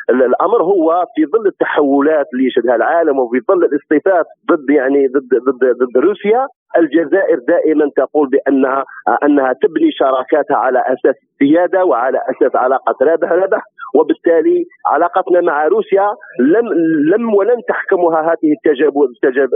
[0.10, 5.64] الأمر هو في ظل التحولات اللي يشهدها العالم وفي ظل الاصطفاف ضد يعني ضد ضد
[5.80, 6.48] ضد روسيا
[6.78, 8.84] الجزائر دائما تقول بانها
[9.24, 13.62] أنها تبني شراكاتها على أساس السياده وعلى أساس علاقة رابح رابح.
[13.98, 16.08] وبالتالي علاقتنا مع روسيا
[16.40, 16.66] لم
[17.14, 18.50] لم ولن تحكمها هذه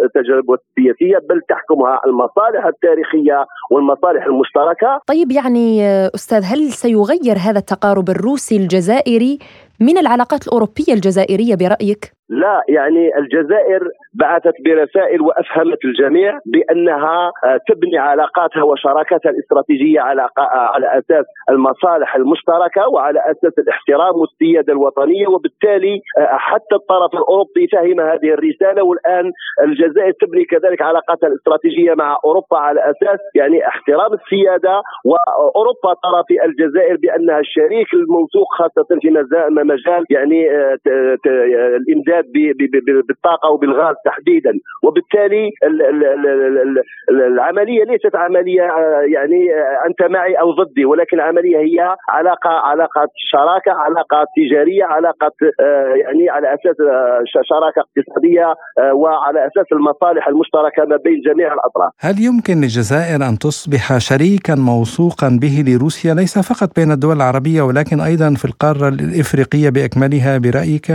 [0.05, 5.01] التجارب السياسية بل تحكمها المصالح التاريخية والمصالح المشتركة.
[5.07, 5.81] طيب يعني
[6.15, 9.39] أستاذ هل سيغير هذا التقارب الروسي الجزائري
[9.79, 13.81] من العلاقات الأوروبية الجزائرية برأيك؟ لا يعني الجزائر
[14.13, 22.15] بعثت برسائل وأفهمت الجميع بأنها آه، تبني علاقاتها وشراكتها الاستراتيجية على آه، على أساس المصالح
[22.15, 28.83] المشتركة وعلى أساس الاحترام والسيادة الوطنية وبالتالي آه، حتى الطرف الأوروبي فهم هذه الرسالة.
[28.83, 29.31] والآن
[29.63, 34.81] الجزائر تبني كذلك علاقاتها الاستراتيجية مع أوروبا على أساس يعني احترام السيادة.
[35.05, 39.09] وأوروبا ترى في الجزائر بأنها الشريك الموثوق خاصة في
[39.49, 40.49] مجال يعني
[41.79, 44.53] الإمداد البلاد بالطاقة وبالغاز تحديدا
[44.83, 45.51] وبالتالي
[47.09, 53.07] العملية ليست عملية آه، يعني آه، أنت معي أو ضدي ولكن العملية هي علاقة علاقة
[53.31, 56.75] شراكة علاقة تجارية علاقة آه، يعني على أساس
[57.49, 58.47] شراكة اقتصادية
[58.93, 61.91] وعلى أساس المصالح المشتركة ما بين جميع الأطراف.
[61.99, 67.99] هل يمكن للجزائر أن تصبح شريكا موثوقا به لروسيا ليس فقط بين الدول العربية ولكن
[67.99, 70.87] أيضا في القارة الإفريقية بأكملها برأيك؟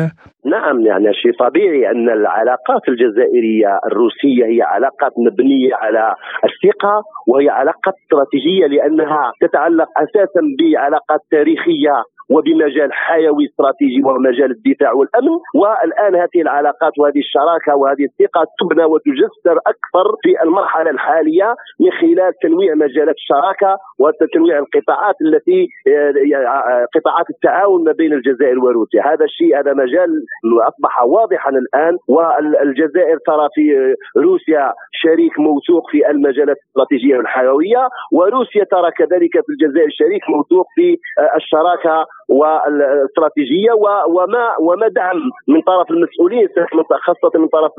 [0.46, 6.14] نعم يعني شيء طبيعي أن العلاقات الجزائرية الروسية هي علاقات مبنية على
[6.44, 14.92] الثقة وهي علاقات استراتيجية لأنها تتعلق أساسا بعلاقات تاريخية وبمجال حيوي استراتيجي وهو مجال الدفاع
[14.92, 15.34] والأمن.
[15.54, 22.32] والآن هذه العلاقات وهذه الشراكة وهذه الثقة تبنى وتجسر أكثر في المرحلة الحالية من خلال
[22.42, 25.68] تنويع مجالات الشراكة وتنويع القطاعات التي
[26.94, 29.02] قطاعات التعاون ما بين الجزائر وروسيا.
[29.12, 30.10] هذا الشيء هذا مجال
[30.68, 31.98] أصبح واضحا الآن.
[32.08, 39.88] والجزائر ترى في روسيا شريك موثوق في المجالات الاستراتيجية والحيويه وروسيا ترى كذلك في الجزائر
[39.90, 40.98] شريك موثوق في
[41.36, 43.72] الشراكة والاستراتيجية
[44.16, 45.16] وما وما دعم
[45.48, 46.48] من طرف المسؤولين
[47.06, 47.72] خاصة من طرف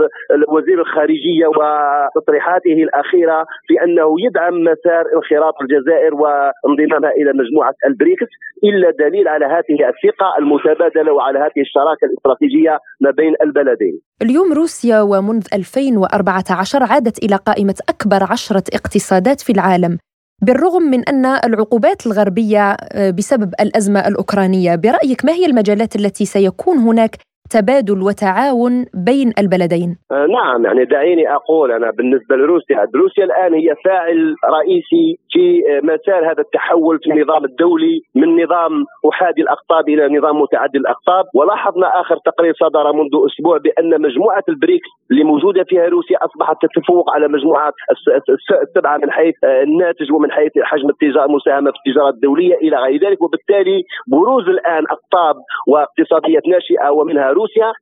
[0.48, 8.32] وزير الخارجية وتصريحاته الأخيرة في أنه يدعم مسار انخراط الجزائر وانضمامها إلى مجموعة البريكس
[8.64, 14.02] إلا دليل على هذه الثقة المتبادلة وعلى هذه الشراكة الاستراتيجية ما بين البلدين.
[14.22, 19.98] اليوم روسيا ومنذ 2014 عادت إلى قائمة أكبر عشرة اقتصادات في العالم
[20.42, 26.78] بالرغم من أن العقوبات الغربية آه، بسبب الأزمة الأوكرانية برأيك ما هي المجالات التي سيكون
[26.78, 27.18] هناك
[27.50, 29.98] تبادل وتعاون بين البلدين.
[30.12, 35.80] آه، نعم يعني دعيني أقول أنا بالنسبة لروسيا روسيا الآن هي فاعل رئيسي في آه،
[35.84, 41.26] مسار هذا التحول في النظام الدولي من نظام أحادي الأقطاب إلى نظام متعدد الأقطاب.
[41.36, 47.14] ولاحظنا آخر تقرير صدر منذ أسبوع بأن مجموعة البريكس اللي موجودة فيها روسيا أصبحت تتفوق
[47.16, 47.74] على مجموعه
[48.64, 53.08] السبعة من حيث آه، الناتج ومن حيث حجم التجاره المساهمه في التجارة الدولية إلى غير
[53.08, 53.22] ذلك.
[53.22, 55.36] وبالتالي بروز الآن أقطاب
[55.68, 57.74] واقتصاديات ناشئة ومنها روسيا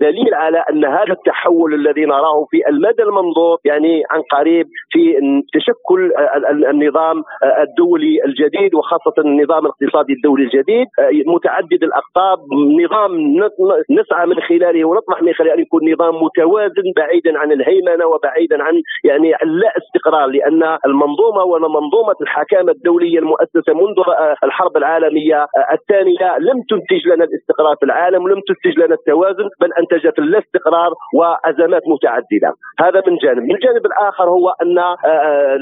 [0.00, 5.00] دليل على أن هذا التحول الذي نراه في المدى المنظور يعني عن قريب في
[5.54, 6.12] تشكل
[6.70, 7.24] النظام
[7.68, 10.86] الدولي الجديد وخاصة النظام الاقتصادي الدولي الجديد
[11.26, 12.38] متعدد الأقطاب
[12.82, 13.12] نظام
[13.90, 18.74] نسعى من خلاله ونطمح من خلاله أن يكون نظام متوازن بعيدا عن الهيمنة وبعيدا عن
[19.04, 23.98] يعني اللا استقرار لأن المنظومة ومنظومه الحكامه الدولية المؤسسة منذ
[24.44, 30.18] الحرب العالمية الثانية لم تنتج لنا الاستقرار في العالم ولم تنتج لنا التوازن بل انتجت
[30.18, 32.50] الا استقرار وأزمات متعددة.
[32.80, 33.42] هذا من جانب.
[33.42, 35.56] من الجانب الآخر هو أن آه، آه،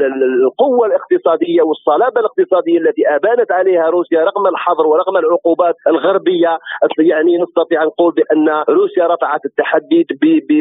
[0.46, 6.58] القوة الاقتصادية والصلابة الاقتصادية التي آبانت عليها روسيا رغم الحظر ورغم العقوبات الغربية
[6.98, 10.06] يعني نستطيع أن نقول بأن روسيا رفعت التحدي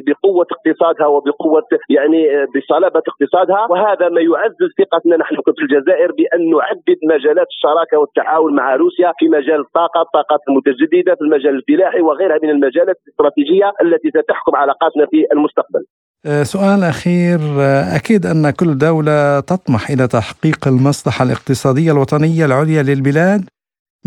[0.07, 3.67] بقوة اقتصادها وبقوة يعني آه، بصلابة اقتصادها.
[3.69, 9.29] وهذا ما يعزز ثقتنا نحن في الجزائر بأن نعدد مجالات الشراكة والتعاون مع روسيا في
[9.29, 12.64] مجال الطاقة الطاقات المتجددة في المجال الفلاحي وغيرها من المجالات.
[12.67, 15.85] الاستراتيجية التي ستحكم علاقاتنا في المستقبل.
[16.25, 22.83] آه، سؤال أخير آه، أكيد أن كل دولة تطمح إلى تحقيق المصلحة الاقتصادية الوطنية العليا
[22.83, 23.41] للبلاد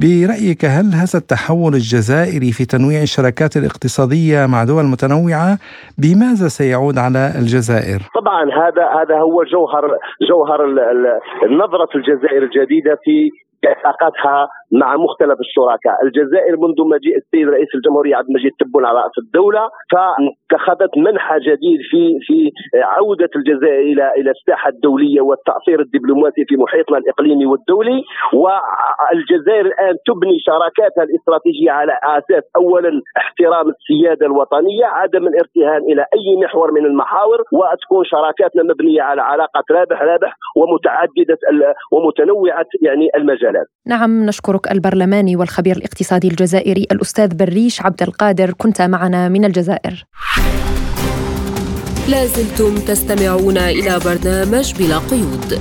[0.02, 5.52] برأيك هل هذا التحول الجزائري في تنويع الشراكات الاقتصادية مع دول متنوعة
[6.02, 9.84] بماذا سيعود على الجزائر؟ طبعا هذا هذا هو جوهر
[10.28, 10.60] جوهر
[11.48, 13.30] النظرة الجزائر الجديدة في
[13.66, 19.18] علاقاتها مع مختلف الشركاء، الجزائر منذ مجيء السيد رئيس الجمهورية عبد المجيد تبون على رأس
[19.24, 26.56] الدولة فاتخذت منحى جديد في في عودة الجزائر إلى إلى الساحة الدولية والتأثير الدبلوماسي في
[26.56, 28.02] محيطنا الإقليمي والدولي.
[28.32, 36.44] والجزائر الآن تبني شراكاتها الاستراتيجية على أساس اولا احترام السيادة الوطنية، عدم الارتهان إلى أي
[36.44, 41.38] محور من المحاور وتكون شراكاتنا مبنية على علاقه رابح رابح ومتعددة
[41.92, 43.66] ومتنوعة يعني المجالات.
[43.86, 50.04] نعم نشكر نشكرك البرلماني والخبير الاقتصادي الجزائري الأستاذ بريش عبد القادر كنت معنا من الجزائر.
[52.08, 55.60] لازلتم تستمعون إلى برنامج بلا قيود.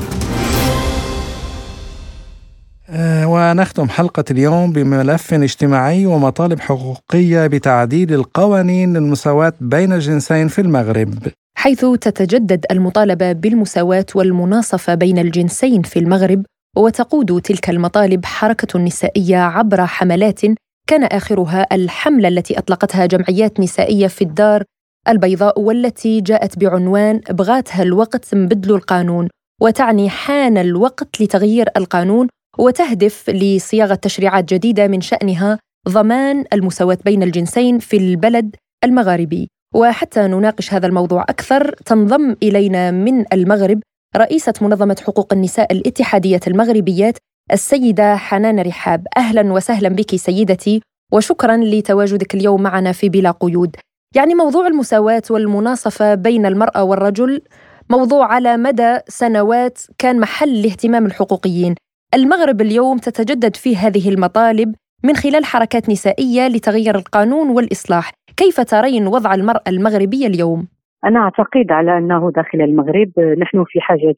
[2.90, 11.14] آه، ونختم حلقة اليوم بملف اجتماعي ومطالب حقوقية بتعديل القوانين للمساواة بين الجنسين في المغرب.
[11.58, 16.46] حيث تتجدد المطالبة بالمساواة والمناصفة بين الجنسين في المغرب
[16.78, 20.42] وتقود تلك المطالب حركة نسائية عبر حملات
[20.90, 24.64] كان آخرها الحملة التي أطلقتها جمعيات نسائية في الدار
[25.08, 29.28] البيضاء والتي جاءت بعنوان بغاتها الوقت نبدلوا القانون
[29.62, 32.28] وتعني حان الوقت لتغيير القانون
[32.60, 35.60] وتهدف لصياغة تشريعات جديدة من شأنها
[35.90, 39.48] ضمان المساواة بين الجنسين في البلد المغاربي.
[39.76, 43.80] وحتى نناقش هذا الموضوع أكثر تنضم إلينا من المغرب
[44.16, 47.18] رئيسة منظمة حقوق النساء الاتحادية المغربيات
[47.54, 49.08] السيدة حنان رحاب.
[49.18, 50.82] أهلا وسهلا بك سيدتي
[51.14, 53.76] وشكرا لتواجدك اليوم معنا في بلا قيود.
[54.16, 57.42] يعني موضوع المساواة والمناصفة بين المرأة والرجل
[57.90, 61.76] موضوع على مدى سنوات كان محل لاهتمام الحقوقيين.
[62.14, 68.12] المغرب اليوم تتجدد فيه هذه المطالب من خلال حركات نسائية لتغيير القانون والإصلاح.
[68.38, 70.68] كيف ترين وضع المرأة المغربية اليوم؟
[71.08, 74.16] أنا أعتقد على أنه داخل المغرب نحن في حاجة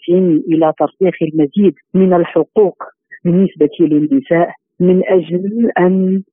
[0.47, 2.83] إلى ترسيخ المزيد من الحقوق
[3.25, 6.23] بالنسبة للنساء من أجل أن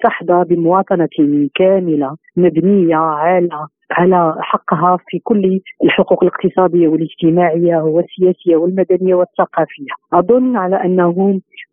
[0.00, 1.08] تحظى بمواطنة
[1.54, 9.92] كاملة مبنية على على حقها في كل الحقوق الاقتصادية والاجتماعية والسياسية والمدنية والثقافية.
[10.12, 10.76] أظن على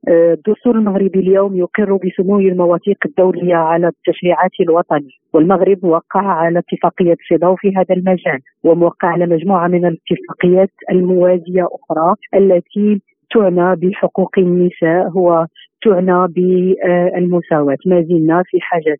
[0.07, 7.15] آه، الدستور المغربي اليوم يقر بسمو المواثيق الدولية على التشريعات الوطنية والمغرب وقع على اتفاقية
[7.29, 13.01] سيداو في هذا المجال وموقع على مجموعة من الاتفاقيات الموازية أخرى التي
[13.33, 15.45] تعنى بحقوق النساء هو
[15.83, 17.77] تعنى بالمساواة.
[17.85, 18.97] ما زلنا في حاجة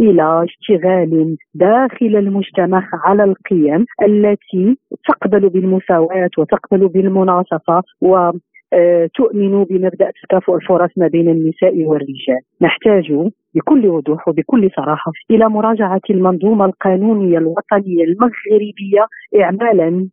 [0.00, 4.76] إلى اشتغال داخل المجتمع على القيم التي
[5.08, 8.30] تقبل بالمساواة وتقبل بالمناصفة و
[8.74, 12.40] آه، تؤمن بمبدأ تكافؤ الفرص ما بين النساء والرجال.
[12.62, 13.12] نحتاج
[13.54, 19.06] بكل وضوح وبكل صراحة إلى مراجعة المنظومة القانونية الوطنية المغربية
[19.42, 20.08] اعمالا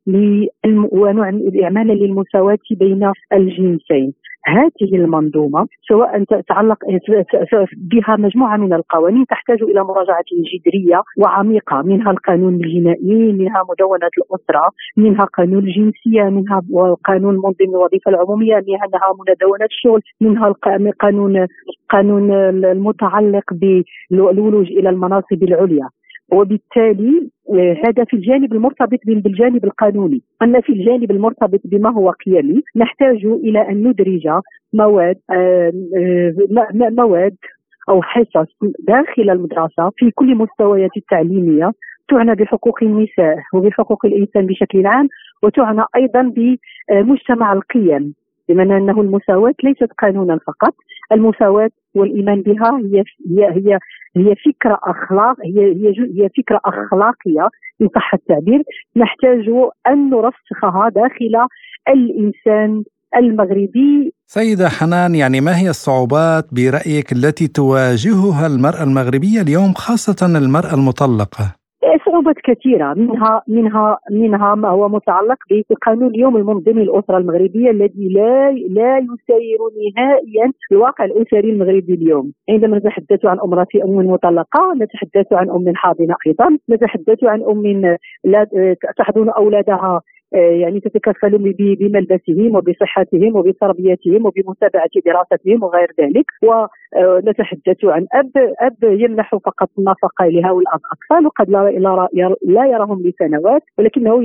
[1.64, 4.14] اعمالا للمساواة بين الجنسين.
[4.46, 6.78] هذه المنظومة سواء تتعلق
[7.78, 10.24] بها مجموعة من القوانين تحتاج إلى مراجعة
[10.54, 16.62] جذرية وعميقة منها القانون الجنائي منها مدونة الأسرة منها قانون الجنسية منها
[17.06, 18.88] قانون منظم الوظيفة العمومية منها
[19.20, 20.54] مدونة الشغل منها
[21.02, 21.48] قانون
[21.90, 22.32] قانون
[22.66, 25.90] المتعلق بالولوج إلى المناصب العليا.
[26.32, 30.22] وبالتالي آه، هذا في الجانب المرتبط بالجانب القانوني.
[30.42, 34.28] أما في الجانب المرتبط بما هو قيمي نحتاج إلى أن ندرج
[34.74, 37.36] مواد آه، آه، مواد
[37.90, 38.48] أو حصص
[38.88, 41.72] داخل المدرسة في كل مستويات التعليمية
[42.10, 45.10] تعنى بحقوق النساء وبحقوق الإنسان بشكل عام
[45.44, 48.14] وتعنى أيضا بمجتمع القيم.
[48.50, 50.74] بمعنى أنه المساواة ليست قانونا فقط
[51.12, 53.80] المساواة والإيمان بها هي هي هي
[54.18, 57.50] هي فكرة أخلاق هي هي هي فكرة أخلاقية
[57.82, 58.64] ان صح التعبير
[58.96, 59.50] نحتاج
[59.88, 61.48] أن نرسخها داخل
[61.88, 62.84] الإنسان
[63.16, 70.74] المغربي سيدة حنان يعني ما هي الصعوبات برأيك التي تواجهها المرأة المغربية اليوم خاصة المرأة
[70.74, 71.59] المطلقة؟
[72.06, 75.38] صعوبات كثيرة منها منها منها ما هو متعلق
[75.70, 79.60] بقانون اليوم المنظم للأسرة المغربية الذي لا لا يسير
[79.96, 82.32] نهائيا الواقع الأسري المغربي اليوم.
[82.50, 88.48] عندما نتحدث عن امراه أم مطلقة نتحدث عن أم حاضنة أيضا نتحدث عن أم لا
[88.98, 90.02] تحضن أولادها
[90.32, 96.26] يعني تتكفل بملبسهم وبصحتهم وبتربيتهم وبمتابعة دراستهم وغير ذلك.
[96.44, 102.08] ونتحدث عن أب أب يمنح فقط النفقه لهؤلاء الأطفال وقد لا
[102.44, 104.24] لا يراهم لسنوات ولكنه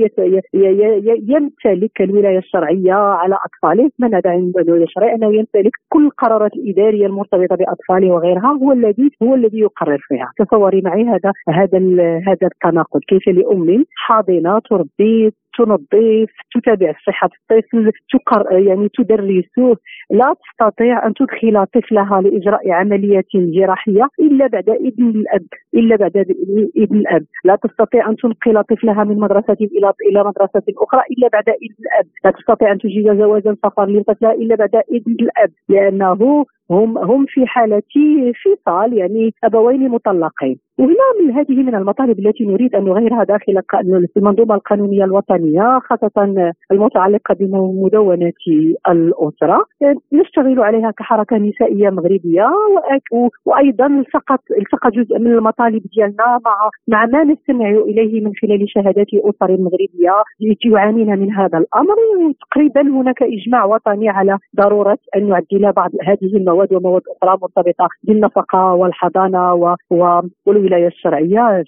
[1.29, 3.89] يمتلك الولاية الشرعية على أطفاله.
[3.99, 9.09] من هذا عند الولاية الشرعية؟ أنه يمتلك كل القرارات الاداريه المرتبطة بأطفاله وغيرها هو الذي
[9.23, 10.31] هو الذي يقرر فيها.
[10.37, 11.79] تصوري معي هذا هذا
[12.27, 12.99] هذا التناقض.
[13.07, 19.77] كيف لأم حاضنة تربي تنظف تتابع صحة الطفل تقر يعني تدرسه
[20.11, 26.17] لا تستطيع أن تدخل طفلها لإجراء عملية جراحية إلا بعد إذن الأب إلا بعد
[26.77, 27.25] إذن الأب.
[27.43, 32.07] لا تستطيع أن تنقل طفلها من مدرسة إلى إلى مدرسة أخرى إلا بعد إذن الأب.
[32.25, 37.47] لا تستطيع أن تجيز جوازا سفر لطفلها إلا بعد إذن الأب لأنه هم هم في
[37.47, 37.81] حالة
[38.43, 40.57] فصال يعني أبوين مطلقين.
[40.77, 43.61] وهنا من هذه من المطالب التي نريد أن نغيرها داخل
[44.17, 48.31] المنظومة القانونية الوطنية خاصة المتعلقة بمدونه
[48.89, 49.65] الأسرة.
[50.13, 52.49] نشتغل عليها كحركة نسائية مغربية
[53.45, 59.07] وأيضا التقط التقى جزء من المطالب ديالنا مع مع ما نستمع إليه من خلال شهادات
[59.13, 60.13] أسر مغربية
[60.65, 61.95] يعانين من هذا الأمر.
[62.51, 68.73] تقريبا هناك إجماع وطني على ضرورة أن نعدل بعض هذه المواد ومواد أخرى مرتبطة بالنفقة
[68.73, 69.75] والحضانة
[70.45, 71.63] والولايه الشرعية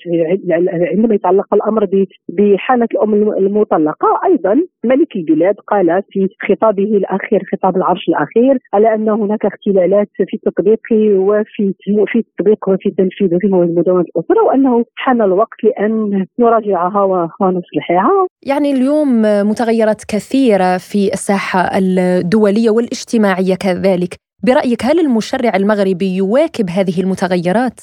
[0.95, 1.87] عندما يتعلق الأمر
[2.29, 9.09] بحالة الأم المطلقة أيضا ملك البلاد قال في خطابه الأخير خطاب العرش الأخير على أن
[9.09, 10.79] هناك اختلالات في التطبيق
[11.17, 11.73] وفي
[12.07, 17.03] في التطبيق وفي التنفيذ وفي مدونة الاسره وأنه حان الوقت لأن نراجعها
[17.41, 18.27] ونصلحها.
[18.47, 27.01] يعني اليوم متغيرات كثيرة في الساحة الدولية والاجتماعية كذلك، برأيك هل المشرع المغربي يواكب هذه
[27.03, 27.79] المتغيرات؟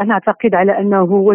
[0.00, 1.34] أنا أعتقد على أنه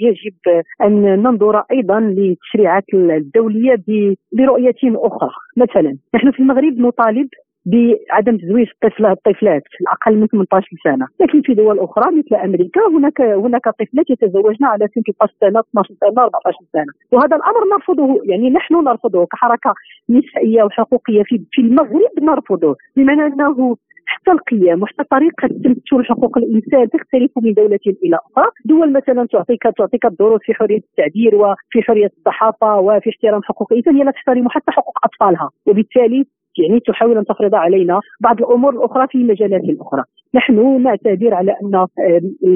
[0.00, 3.84] يجب أن ننظر أيضا للتشريعات الدولية
[4.32, 5.30] برؤية أخرى.
[5.56, 7.28] مثلا نحن في المغرب نطالب
[7.66, 13.20] بعدم تزويج الطفل الطفلات الاقل من 18 سنة، لكن في دول أخرى مثل أمريكا هناك
[13.20, 18.50] هناك طفلات يتزوجن على سن 13 سنة 12 سنة 14 سنة، وهذا الأمر نرفضه يعني
[18.50, 19.74] نحن نرفضه كحركة
[20.10, 23.76] نسائية وحقوقية في في المغرب نرفضه، بمعنى أنه
[24.06, 29.62] حتى القيم وحتى طريقة تمثل حقوق الإنسان تختلف من دولة إلى أخرى، دول مثلا تعطيك
[29.62, 34.48] تعطيك الدروس في حرية التعبير وفي حرية الصحافة وفي احترام حقوق الإنسان هي لا تحترم
[34.48, 36.24] حتى حقوق أطفالها، وبالتالي
[36.58, 40.02] يعني تحاول أن تفرض علينا بعض الأمور الأخرى في مجالات أخرى
[40.34, 41.86] نحن نعتبر على أن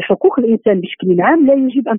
[0.00, 1.96] حقوق الإنسان بشكل عام لا يجب أن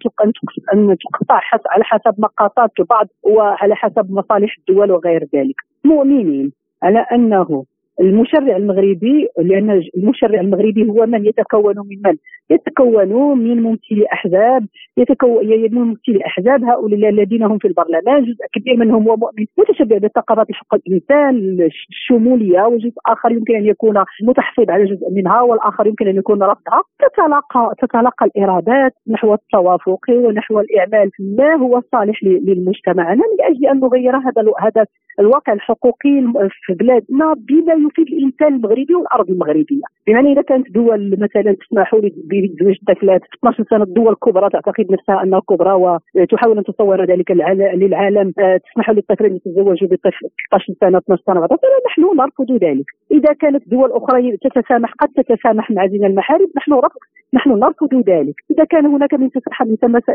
[0.73, 1.39] أن تقطع
[1.69, 5.55] على حسب مقاطات البعض وعلى حسب مصالح الدول وغير ذلك.
[5.85, 6.51] مؤمنين
[6.83, 7.63] على أنه
[7.99, 12.17] المشرع المغربي لأن المشرع المغربي هو من يتكون من من؟
[12.49, 14.65] يتكون من ممثلي احزاب
[14.97, 19.97] يتكون من ممثلي احزاب هؤلاء الذين هم في البرلمان جزء كبير منهم هو مؤمن متشبع
[19.97, 21.57] بثقافات حقوق الإنسان
[21.89, 26.81] الشمولية وجزء آخر يمكن أن يكون متحفظ على جزء منها والآخر يمكن أن يكون رفضها.
[26.99, 31.11] تتلاقى تتلاقى الإرادات نحو التوافق ونحو الإعمال.
[31.37, 34.85] ما هو الصالح للمجتمع؟ من أجل أن نغير هذا هذا
[35.19, 36.23] الواقع الحقوقي
[36.65, 39.81] في بلادنا بما يفيد الإنسان المغربي والأرض المغربية.
[40.07, 45.39] بمعنى إذا كانت دول مثلا تسمح بزواج الطفلات 12 سنه الدول الكبرى تعتقد نفسها أنها
[45.39, 45.73] كبرى
[46.15, 47.31] وتحاول أن تصور ذلك
[47.75, 52.63] للعالم آه، تسمح للطفل ان يتزوجوا بطفل 16 سنة 12 سنة 14 سنه نحن نرفض
[52.63, 52.85] ذلك.
[53.11, 56.99] إذا كانت دول أخرى تتسامح قد تتسامح مع زنا المحارم نحن رفض
[57.33, 58.35] نحن نرفض ذلك.
[58.51, 59.29] إذا كان هناك من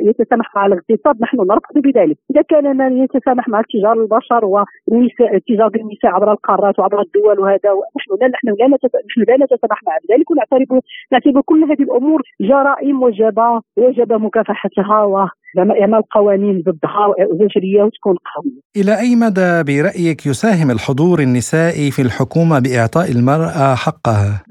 [0.03, 2.17] يتسامح مع الاغتصاب نحن نرفض بذلك.
[2.31, 7.71] إذا كان من يتسامح مع تجار البشر والنساء تجار النساء عبر القارات وعبر الدول وهذا
[7.97, 8.67] نحن لا نحن لا
[9.09, 10.31] نحن لا نتسامح مع ذلك.
[10.31, 10.81] ونعتبر
[11.13, 13.39] نعتبر كل هذه الأمور جرائم وجب
[13.77, 18.61] وجب مكافحتها اعمال قوانين ضدها زجريه وتكون قوية.
[18.77, 24.43] إلى أي مدى برأيك يساهم الحضور النسائي في الحكومة بإعطاء المرأة حقها؟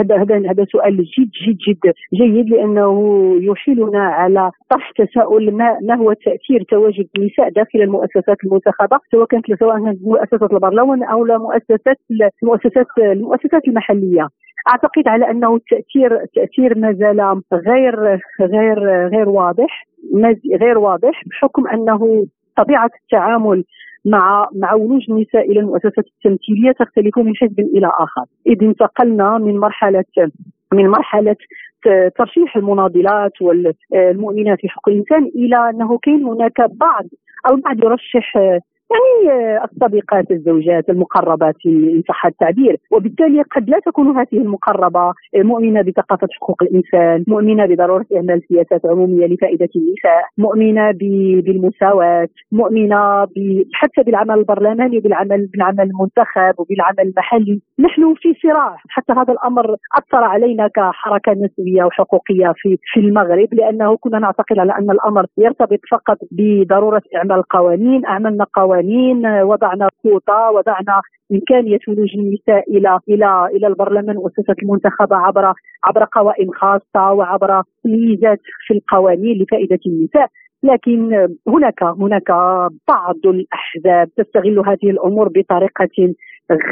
[0.00, 2.94] هذا هذا هذا سؤال جد جد جد جيد لأنه
[3.40, 9.44] يحيلنا على طرح تساؤل ما ما هو تأثير تواجد النساء داخل المؤسسات المنتخبة سواء كانت
[9.60, 11.98] سواء كانت مؤسسات البرلمان أو مؤسسات
[12.42, 14.28] المؤسسات المؤسسات المحلية.
[14.68, 19.86] أعتقد على أنه التاثير التاثير ما زال غير غير غير واضح.
[20.60, 23.64] غير واضح بحكم أنه طبيعة التعامل
[24.04, 29.58] مع مع ولوج النساء إلى المؤسسات التمثيلية تختلف من حزب إلى آخر، إذ انتقلنا من
[29.58, 30.04] مرحله
[30.72, 31.36] من مرحلة
[32.18, 37.04] ترشيح المناضلات والمؤمنات في حقوق الإنسان إلى أنه كاين هناك بعض
[37.50, 38.58] البعض يرشح
[38.90, 42.76] يعني الصديقات الزوجات المقربات ان صح التعبير.
[42.92, 49.26] وبالتالي قد لا تكون هذه المقربة مؤمنة بثقافة حقوق الإنسان مؤمنة بضرورة اعمال سياسات عمومية
[49.26, 50.90] لفائدة النساء مؤمنة
[51.44, 53.26] بالمساواة مؤمنة
[53.72, 57.60] حتى بالعمل البرلماني وبالعمل بالعمل المنتخب وبالعمل المحلي.
[57.78, 58.76] نحن في صراع.
[58.88, 64.72] حتى هذا الأمر أثر علينا كحركة نسوية وحقوقية في في المغرب لأنه كنا نعتقد على
[64.72, 71.00] أن الأمر يرتبط فقط بضرورة إعمال قوانين أعملنا قوانين قوانين وضعنا كوطه وضعنا
[71.32, 75.52] إمكانية ولوج النساء إلى إلى إلى البرلمان والمؤسسات المنتخبة عبر
[75.84, 80.28] عبر قوائم خاصة وعبر ميزات في القوانين لفائدة النساء.
[80.62, 82.30] لكن هناك هناك
[82.88, 86.14] بعض الأحزاب تستغل هذه الأمور بطريقة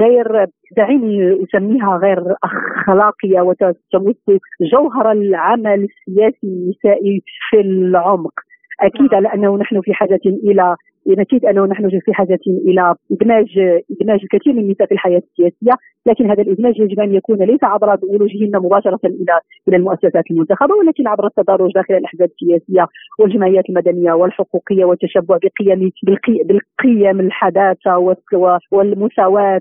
[0.00, 0.46] غير
[0.76, 4.40] دعيني اسميها غير أخلاقية وتمس
[4.72, 8.32] جوهر العمل السياسي النسائي في العمق.
[8.80, 10.76] أكيد على انه نحن في حاجة إلى
[11.06, 13.46] نكيد أنه نحن في حاجة إلى إدماج
[14.00, 15.72] إدماج الكثير من النساء في الحياة السياسية
[16.06, 21.08] لكن هذا الإدماج يجب أن يكون ليس عبر ولوجهن مباشرة إلى إلى المؤسسات المنتخبة ولكن
[21.08, 22.86] عبر التدرج داخل الأحزاب السياسية
[23.18, 25.90] والجمعيات المدنية والحقوقية والتشبع بقيم
[26.44, 28.14] بالقيم الحداثة
[28.72, 29.60] والمساواة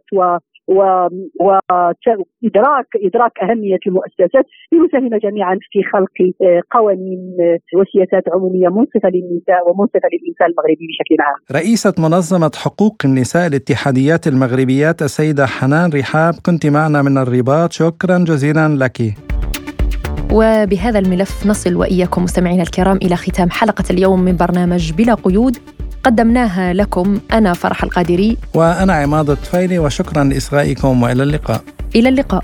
[1.41, 9.69] وادراك إدراك أهمية المؤسسات لنساهم جميعا في خلق آه، قوانين آه، وسياسات عمومية منصفة للنساء
[9.69, 11.61] ومنصفة للإنسان المغربي بشكل عام.
[11.61, 18.67] رئيسة منظمة حقوق النساء الاتحاديات المغربيات السيدة حنان رحاب كنت معنا من الرباط شكرا جزيلا
[18.67, 18.97] لك.
[20.33, 25.57] وبهذا الملف نصل وإياكم مستمعينا الكرام إلى ختام حلقة اليوم من برنامج بلا قيود
[26.03, 27.19] قدمناها لكم.
[27.33, 28.37] أنا فرح القادري.
[28.53, 31.61] وأنا عماد الطفيلي وشكرا لإصغائكم وإلى اللقاء.
[31.95, 32.43] إلى اللقاء.